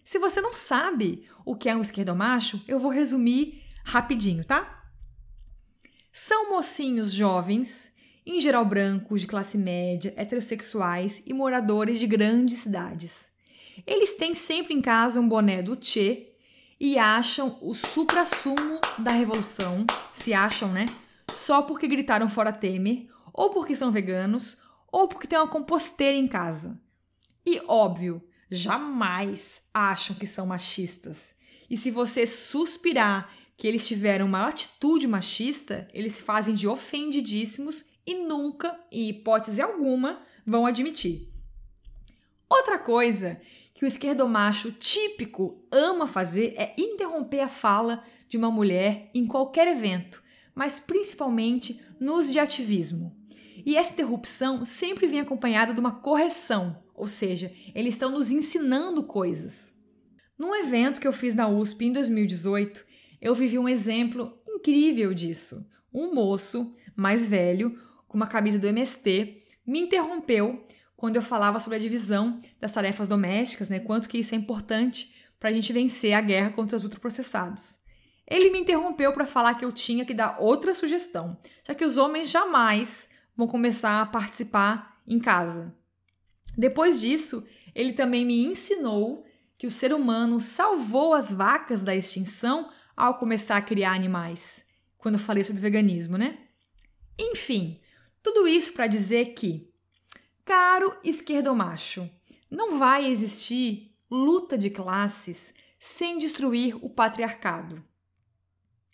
Se 0.03 0.19
você 0.19 0.39
não 0.39 0.53
sabe 0.53 1.27
o 1.43 1.56
que 1.56 1.67
é 1.67 1.75
um 1.75 1.82
esquerdomacho, 1.82 2.62
eu 2.67 2.77
vou 2.77 2.91
resumir 2.91 3.63
rapidinho, 3.84 4.45
tá? 4.45 4.84
São 6.12 6.51
mocinhos 6.51 7.12
jovens, 7.12 7.92
em 8.25 8.39
geral 8.39 8.65
brancos, 8.65 9.21
de 9.21 9.27
classe 9.27 9.57
média, 9.57 10.13
heterossexuais 10.15 11.21
e 11.25 11.33
moradores 11.33 11.99
de 11.99 12.07
grandes 12.07 12.59
cidades. 12.59 13.31
Eles 13.86 14.13
têm 14.13 14.33
sempre 14.33 14.73
em 14.73 14.81
casa 14.81 15.19
um 15.19 15.27
boné 15.27 15.62
do 15.62 15.77
Che 15.79 16.33
e 16.79 16.97
acham 16.97 17.57
o 17.62 17.73
supra-sumo 17.73 18.79
da 18.97 19.12
revolução, 19.12 19.86
se 20.12 20.33
acham, 20.33 20.71
né? 20.71 20.86
Só 21.31 21.62
porque 21.62 21.88
gritaram 21.88 22.29
fora 22.29 22.51
Temer, 22.51 23.07
ou 23.33 23.49
porque 23.49 23.75
são 23.75 23.91
veganos, 23.91 24.57
ou 24.91 25.07
porque 25.07 25.27
tem 25.27 25.39
uma 25.39 25.47
composteira 25.47 26.17
em 26.17 26.27
casa. 26.27 26.79
E 27.45 27.62
óbvio, 27.67 28.23
jamais 28.49 29.63
acham 29.73 30.15
que 30.15 30.27
são 30.27 30.45
machistas. 30.45 31.36
E 31.69 31.75
se 31.75 31.89
você 31.89 32.27
suspirar 32.27 33.33
que 33.57 33.67
eles 33.67 33.88
tiveram 33.88 34.27
uma 34.27 34.47
atitude 34.47 35.07
machista, 35.07 35.88
eles 35.93 36.15
se 36.15 36.21
fazem 36.21 36.53
de 36.53 36.67
ofendidíssimos 36.67 37.86
e 38.05 38.15
nunca, 38.15 38.79
em 38.91 39.09
hipótese 39.09 39.61
alguma, 39.61 40.21
vão 40.45 40.65
admitir. 40.65 41.29
Outra 42.49 42.77
coisa 42.77 43.41
que 43.73 43.85
o 43.85 43.87
esquerdomacho 43.87 44.71
típico 44.71 45.65
ama 45.71 46.07
fazer 46.07 46.53
é 46.57 46.73
interromper 46.77 47.41
a 47.41 47.47
fala 47.47 48.03
de 48.29 48.37
uma 48.37 48.51
mulher 48.51 49.09
em 49.13 49.25
qualquer 49.25 49.67
evento, 49.67 50.23
mas 50.53 50.79
principalmente 50.79 51.81
nos 51.99 52.31
de 52.31 52.39
ativismo. 52.39 53.15
E 53.65 53.75
essa 53.75 53.93
interrupção 53.93 54.65
sempre 54.65 55.07
vem 55.07 55.19
acompanhada 55.19 55.73
de 55.73 55.79
uma 55.79 55.99
correção, 55.99 56.83
ou 56.93 57.07
seja, 57.07 57.51
eles 57.73 57.95
estão 57.95 58.11
nos 58.11 58.31
ensinando 58.31 59.03
coisas. 59.03 59.73
Num 60.37 60.53
evento 60.55 60.99
que 60.99 61.07
eu 61.07 61.13
fiz 61.13 61.33
na 61.33 61.47
USP 61.47 61.85
em 61.85 61.93
2018, 61.93 62.85
eu 63.21 63.33
vivi 63.33 63.57
um 63.57 63.69
exemplo 63.69 64.37
incrível 64.47 65.13
disso. 65.13 65.65
Um 65.93 66.13
moço 66.13 66.75
mais 66.95 67.25
velho, 67.25 67.79
com 68.13 68.17
uma 68.17 68.28
camisa 68.28 68.60
do 68.60 68.67
MST, 68.67 69.41
me 69.65 69.80
interrompeu 69.80 70.67
quando 70.95 71.15
eu 71.15 71.21
falava 71.23 71.60
sobre 71.60 71.78
a 71.78 71.82
divisão 71.82 72.39
das 72.62 72.71
tarefas 72.71 73.08
domésticas, 73.08 73.69
né, 73.69 73.80
quanto 73.80 74.08
que 74.08 74.19
isso 74.19 74.36
é 74.36 74.38
importante 74.38 75.15
para 75.39 75.49
a 75.49 75.52
gente 75.52 75.73
vencer 75.73 76.13
a 76.13 76.21
guerra 76.21 76.52
contra 76.52 76.78
os 76.78 76.84
ultraprocessados. 76.84 77.80
Ele 78.30 78.52
me 78.52 78.60
interrompeu 78.60 79.12
para 79.13 79.26
falar 79.26 79.56
que 79.56 79.65
eu 79.65 79.71
tinha 79.71 80.06
que 80.06 80.13
dar 80.13 80.38
outra 80.39 80.76
sugestão, 80.76 81.36
já 81.67 81.73
que 81.73 81.84
os 81.84 81.97
homens 81.97 82.30
jamais 82.30 83.10
vão 83.36 83.47
começar 83.47 83.99
a 83.99 84.06
participar 84.06 85.02
em 85.08 85.17
casa. 85.17 85.76
Depois 86.56 87.02
disso, 87.02 87.43
ele 87.73 87.93
também 87.93 88.23
me 88.23 88.45
ensinou 88.45 89.26
que 89.58 89.65
o 89.65 89.71
ser 89.71 89.91
humano 89.91 90.39
salvou 90.39 91.15
as 91.15 91.34
vacas 91.34 91.82
da 91.82 91.95
extinção 91.95 92.69
ao 92.95 93.15
começar 93.15 93.58
a 93.58 93.62
criar 93.62 93.93
animais, 93.93 94.67
quando 94.99 95.15
eu 95.15 95.19
falei 95.19 95.43
sobre 95.43 95.63
veganismo, 95.63 96.15
né? 96.15 96.38
Enfim, 97.17 97.80
tudo 98.23 98.47
isso 98.47 98.73
para 98.73 98.88
dizer 98.88 99.33
que 99.33 99.71
Caro 100.45 100.93
esquerdomacho, 101.05 102.09
não 102.51 102.77
vai 102.77 103.05
existir 103.09 103.95
luta 104.12 104.57
de 104.57 104.69
classes 104.69 105.53
sem 105.79 106.19
destruir 106.19 106.75
o 106.83 106.89
patriarcado. 106.89 107.81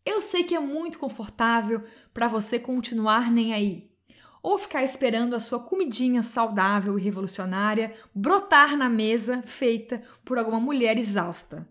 Eu 0.05 0.21
sei 0.21 0.43
que 0.43 0.53
é 0.53 0.59
muito 0.59 0.99
confortável 0.99 1.83
para 2.13 2.27
você 2.27 2.59
continuar 2.59 3.31
nem 3.31 3.51
aí, 3.51 3.91
ou 4.43 4.59
ficar 4.59 4.83
esperando 4.83 5.35
a 5.35 5.39
sua 5.39 5.59
comidinha 5.59 6.21
saudável 6.21 6.99
e 6.99 7.01
revolucionária 7.01 7.95
brotar 8.13 8.77
na 8.77 8.87
mesa 8.87 9.41
feita 9.41 10.03
por 10.23 10.37
alguma 10.37 10.59
mulher 10.59 10.99
exausta. 10.99 11.67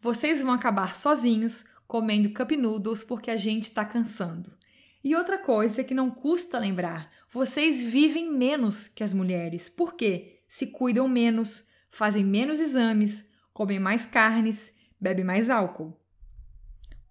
Vocês 0.00 0.40
vão 0.40 0.54
acabar 0.54 0.96
sozinhos 0.96 1.66
comendo 1.86 2.32
cup 2.32 2.52
noodles 2.52 3.04
porque 3.04 3.30
a 3.30 3.36
gente 3.36 3.64
está 3.64 3.84
cansando. 3.84 4.50
E 5.04 5.14
outra 5.14 5.36
coisa 5.36 5.84
que 5.84 5.92
não 5.92 6.10
custa 6.10 6.58
lembrar: 6.58 7.10
vocês 7.30 7.82
vivem 7.82 8.32
menos 8.32 8.88
que 8.88 9.04
as 9.04 9.12
mulheres. 9.12 9.68
Por 9.68 9.94
quê? 9.94 10.40
Se 10.48 10.68
cuidam 10.68 11.06
menos, 11.06 11.66
fazem 11.90 12.24
menos 12.24 12.58
exames, 12.58 13.30
comem 13.52 13.78
mais 13.78 14.06
carnes, 14.06 14.74
bebem 14.98 15.24
mais 15.24 15.50
álcool. 15.50 16.00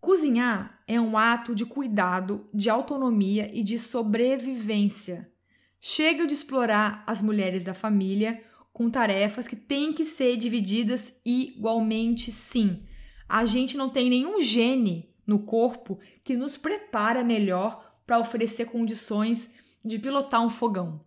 Cozinhar 0.02 0.84
é 0.88 1.00
um 1.00 1.18
ato 1.18 1.54
de 1.54 1.66
cuidado, 1.66 2.50
de 2.54 2.70
autonomia 2.70 3.50
e 3.54 3.64
de 3.64 3.78
sobrevivência. 3.78 5.32
Chega 5.80 6.26
de 6.26 6.34
explorar 6.34 7.04
as 7.06 7.22
mulheres 7.22 7.64
da 7.64 7.74
família 7.74 8.44
com 8.74 8.90
tarefas 8.90 9.48
que 9.48 9.56
têm 9.56 9.94
que 9.94 10.04
ser 10.04 10.36
divididas 10.36 11.22
igualmente, 11.24 12.32
sim. 12.32 12.84
A 13.30 13.46
gente 13.46 13.78
não 13.78 13.90
tem 13.90 14.10
nenhum 14.10 14.42
gene 14.42 15.13
no 15.26 15.40
corpo 15.40 16.00
que 16.24 16.36
nos 16.36 16.58
prepara 16.58 17.24
melhor 17.24 17.94
para 18.06 18.20
oferecer 18.20 18.66
condições 18.66 19.52
de 19.84 20.00
pilotar 20.00 20.42
um 20.42 20.50
fogão. 20.50 21.02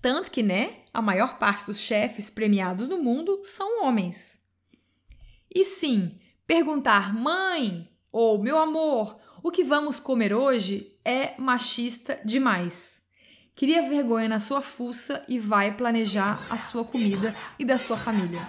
Tanto 0.00 0.30
que, 0.30 0.42
né, 0.42 0.80
a 0.92 1.00
maior 1.00 1.38
parte 1.38 1.66
dos 1.66 1.80
chefes 1.80 2.28
premiados 2.28 2.88
no 2.88 3.02
mundo 3.02 3.40
são 3.42 3.84
homens. 3.84 4.42
E 5.54 5.64
sim, 5.64 6.18
perguntar 6.46 7.14
mãe 7.14 7.88
ou 8.12 8.42
meu 8.42 8.58
amor, 8.58 9.18
o 9.42 9.50
que 9.50 9.64
vamos 9.64 9.98
comer 9.98 10.34
hoje 10.34 10.94
é 11.04 11.34
machista 11.38 12.20
demais. 12.24 13.02
Cria 13.56 13.88
vergonha 13.88 14.28
na 14.28 14.40
sua 14.40 14.60
fuça 14.60 15.24
e 15.28 15.38
vai 15.38 15.76
planejar 15.76 16.46
a 16.50 16.58
sua 16.58 16.84
comida 16.84 17.34
e 17.58 17.64
da 17.64 17.78
sua 17.78 17.96
família. 17.96 18.48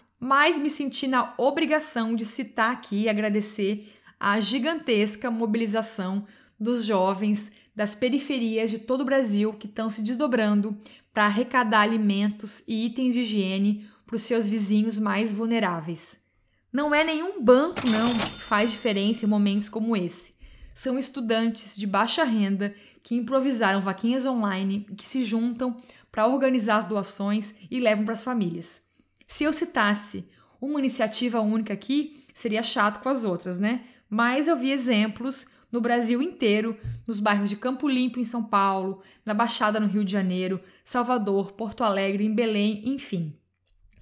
mas 0.23 0.59
me 0.59 0.69
senti 0.69 1.07
na 1.07 1.33
obrigação 1.35 2.15
de 2.15 2.27
citar 2.27 2.71
aqui 2.71 3.01
e 3.01 3.09
agradecer 3.09 3.91
a 4.19 4.39
gigantesca 4.39 5.31
mobilização 5.31 6.27
dos 6.59 6.85
jovens 6.85 7.51
das 7.75 7.95
periferias 7.95 8.69
de 8.69 8.77
todo 8.77 9.01
o 9.01 9.05
Brasil 9.05 9.51
que 9.51 9.65
estão 9.65 9.89
se 9.89 10.03
desdobrando 10.03 10.77
para 11.11 11.25
arrecadar 11.25 11.81
alimentos 11.81 12.63
e 12.67 12.85
itens 12.85 13.15
de 13.15 13.21
higiene 13.21 13.89
para 14.05 14.15
os 14.15 14.21
seus 14.21 14.47
vizinhos 14.47 14.99
mais 14.99 15.33
vulneráveis. 15.33 16.21
Não 16.71 16.93
é 16.93 17.03
nenhum 17.03 17.43
banco, 17.43 17.81
não, 17.87 18.13
que 18.13 18.41
faz 18.41 18.69
diferença 18.69 19.25
em 19.25 19.29
momentos 19.29 19.69
como 19.69 19.97
esse. 19.97 20.35
São 20.75 20.99
estudantes 20.99 21.75
de 21.75 21.87
baixa 21.87 22.23
renda 22.23 22.75
que 23.01 23.15
improvisaram 23.15 23.81
vaquinhas 23.81 24.27
online 24.27 24.85
e 24.91 24.95
que 24.95 25.07
se 25.07 25.23
juntam 25.23 25.75
para 26.11 26.27
organizar 26.27 26.77
as 26.77 26.85
doações 26.85 27.55
e 27.71 27.79
levam 27.79 28.05
para 28.05 28.13
as 28.13 28.23
famílias. 28.23 28.90
Se 29.31 29.45
eu 29.45 29.53
citasse 29.53 30.29
uma 30.59 30.77
iniciativa 30.77 31.39
única 31.39 31.71
aqui, 31.71 32.21
seria 32.33 32.61
chato 32.61 33.01
com 33.01 33.07
as 33.07 33.23
outras, 33.23 33.57
né? 33.57 33.85
Mas 34.09 34.49
eu 34.49 34.57
vi 34.57 34.71
exemplos 34.71 35.47
no 35.71 35.79
Brasil 35.79 36.21
inteiro, 36.21 36.77
nos 37.07 37.17
bairros 37.17 37.49
de 37.49 37.55
Campo 37.55 37.87
Limpo, 37.87 38.19
em 38.19 38.25
São 38.25 38.43
Paulo, 38.43 39.01
na 39.25 39.33
Baixada, 39.33 39.79
no 39.79 39.87
Rio 39.87 40.03
de 40.03 40.11
Janeiro, 40.11 40.59
Salvador, 40.83 41.53
Porto 41.53 41.81
Alegre, 41.81 42.25
em 42.25 42.35
Belém, 42.35 42.83
enfim. 42.89 43.33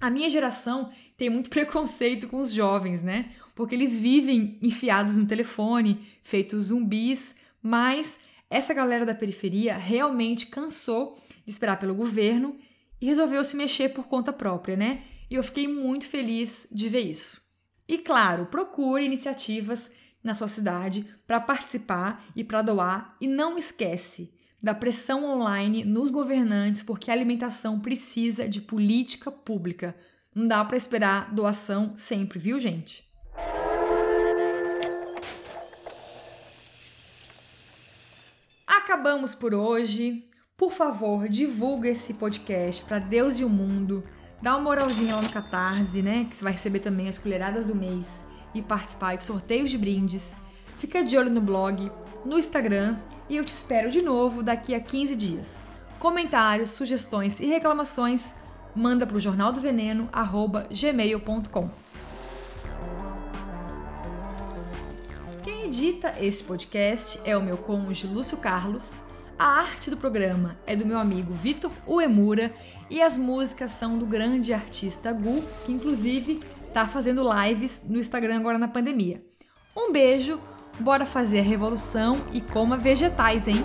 A 0.00 0.10
minha 0.10 0.28
geração 0.28 0.90
tem 1.16 1.30
muito 1.30 1.48
preconceito 1.48 2.26
com 2.26 2.38
os 2.38 2.52
jovens, 2.52 3.00
né? 3.00 3.30
Porque 3.54 3.76
eles 3.76 3.96
vivem 3.96 4.58
enfiados 4.60 5.16
no 5.16 5.26
telefone, 5.26 6.08
feitos 6.24 6.64
zumbis, 6.64 7.36
mas 7.62 8.18
essa 8.50 8.74
galera 8.74 9.06
da 9.06 9.14
periferia 9.14 9.78
realmente 9.78 10.48
cansou 10.48 11.16
de 11.46 11.52
esperar 11.52 11.78
pelo 11.78 11.94
governo 11.94 12.58
e 13.00 13.06
resolveu 13.06 13.44
se 13.44 13.56
mexer 13.56 13.90
por 13.90 14.08
conta 14.08 14.32
própria, 14.32 14.76
né? 14.76 15.04
E 15.30 15.36
eu 15.36 15.44
fiquei 15.44 15.68
muito 15.68 16.06
feliz 16.06 16.66
de 16.72 16.88
ver 16.88 17.02
isso. 17.02 17.40
E 17.86 17.98
claro, 17.98 18.46
procure 18.46 19.04
iniciativas 19.04 19.92
na 20.24 20.34
sua 20.34 20.48
cidade 20.48 21.06
para 21.24 21.38
participar 21.38 22.24
e 22.34 22.42
para 22.42 22.62
doar 22.62 23.16
e 23.20 23.28
não 23.28 23.56
esquece 23.56 24.34
da 24.60 24.74
pressão 24.74 25.24
online 25.24 25.84
nos 25.84 26.10
governantes 26.10 26.82
porque 26.82 27.10
a 27.10 27.14
alimentação 27.14 27.78
precisa 27.78 28.48
de 28.48 28.60
política 28.60 29.30
pública. 29.30 29.96
Não 30.34 30.48
dá 30.48 30.64
para 30.64 30.76
esperar 30.76 31.32
doação 31.32 31.96
sempre, 31.96 32.40
viu, 32.40 32.58
gente? 32.58 33.08
Acabamos 38.66 39.32
por 39.32 39.54
hoje. 39.54 40.24
Por 40.56 40.72
favor, 40.72 41.28
divulga 41.28 41.88
esse 41.88 42.14
podcast 42.14 42.84
para 42.84 42.98
Deus 42.98 43.38
e 43.38 43.44
o 43.44 43.48
mundo. 43.48 44.04
Dá 44.42 44.56
uma 44.56 44.62
moralzinha 44.62 45.14
lá 45.16 45.22
no 45.22 45.28
Catarse, 45.28 46.00
né? 46.00 46.26
Que 46.28 46.36
você 46.36 46.42
vai 46.42 46.54
receber 46.54 46.80
também 46.80 47.08
as 47.08 47.18
colheradas 47.18 47.66
do 47.66 47.74
mês 47.74 48.24
e 48.54 48.62
participar 48.62 49.16
de 49.16 49.24
sorteios 49.24 49.70
de 49.70 49.76
brindes. 49.76 50.38
Fica 50.78 51.04
de 51.04 51.18
olho 51.18 51.30
no 51.30 51.42
blog, 51.42 51.92
no 52.24 52.38
Instagram 52.38 52.96
e 53.28 53.36
eu 53.36 53.44
te 53.44 53.52
espero 53.52 53.90
de 53.90 54.00
novo 54.00 54.42
daqui 54.42 54.74
a 54.74 54.80
15 54.80 55.14
dias. 55.14 55.66
Comentários, 55.98 56.70
sugestões 56.70 57.38
e 57.38 57.44
reclamações, 57.46 58.34
manda 58.74 59.06
para 59.06 59.18
o 59.18 59.20
jornaldoveneno@gmail.com. 59.20 61.70
Quem 65.42 65.64
edita 65.64 66.14
este 66.18 66.44
podcast 66.44 67.20
é 67.24 67.36
o 67.36 67.42
meu 67.42 67.58
cônjuge 67.58 68.06
Lúcio 68.06 68.38
Carlos. 68.38 69.02
A 69.40 69.60
arte 69.60 69.88
do 69.88 69.96
programa 69.96 70.58
é 70.66 70.76
do 70.76 70.84
meu 70.84 70.98
amigo 70.98 71.32
Vitor 71.32 71.72
Uemura 71.86 72.52
e 72.90 73.00
as 73.00 73.16
músicas 73.16 73.70
são 73.70 73.96
do 73.96 74.04
grande 74.04 74.52
artista 74.52 75.14
Gu, 75.14 75.42
que 75.64 75.72
inclusive 75.72 76.40
tá 76.74 76.86
fazendo 76.86 77.22
lives 77.22 77.82
no 77.88 77.98
Instagram 77.98 78.36
agora 78.36 78.58
na 78.58 78.68
pandemia. 78.68 79.24
Um 79.74 79.90
beijo, 79.92 80.38
bora 80.78 81.06
fazer 81.06 81.38
a 81.38 81.42
revolução 81.42 82.20
e 82.34 82.42
coma 82.42 82.76
vegetais, 82.76 83.48
hein? 83.48 83.64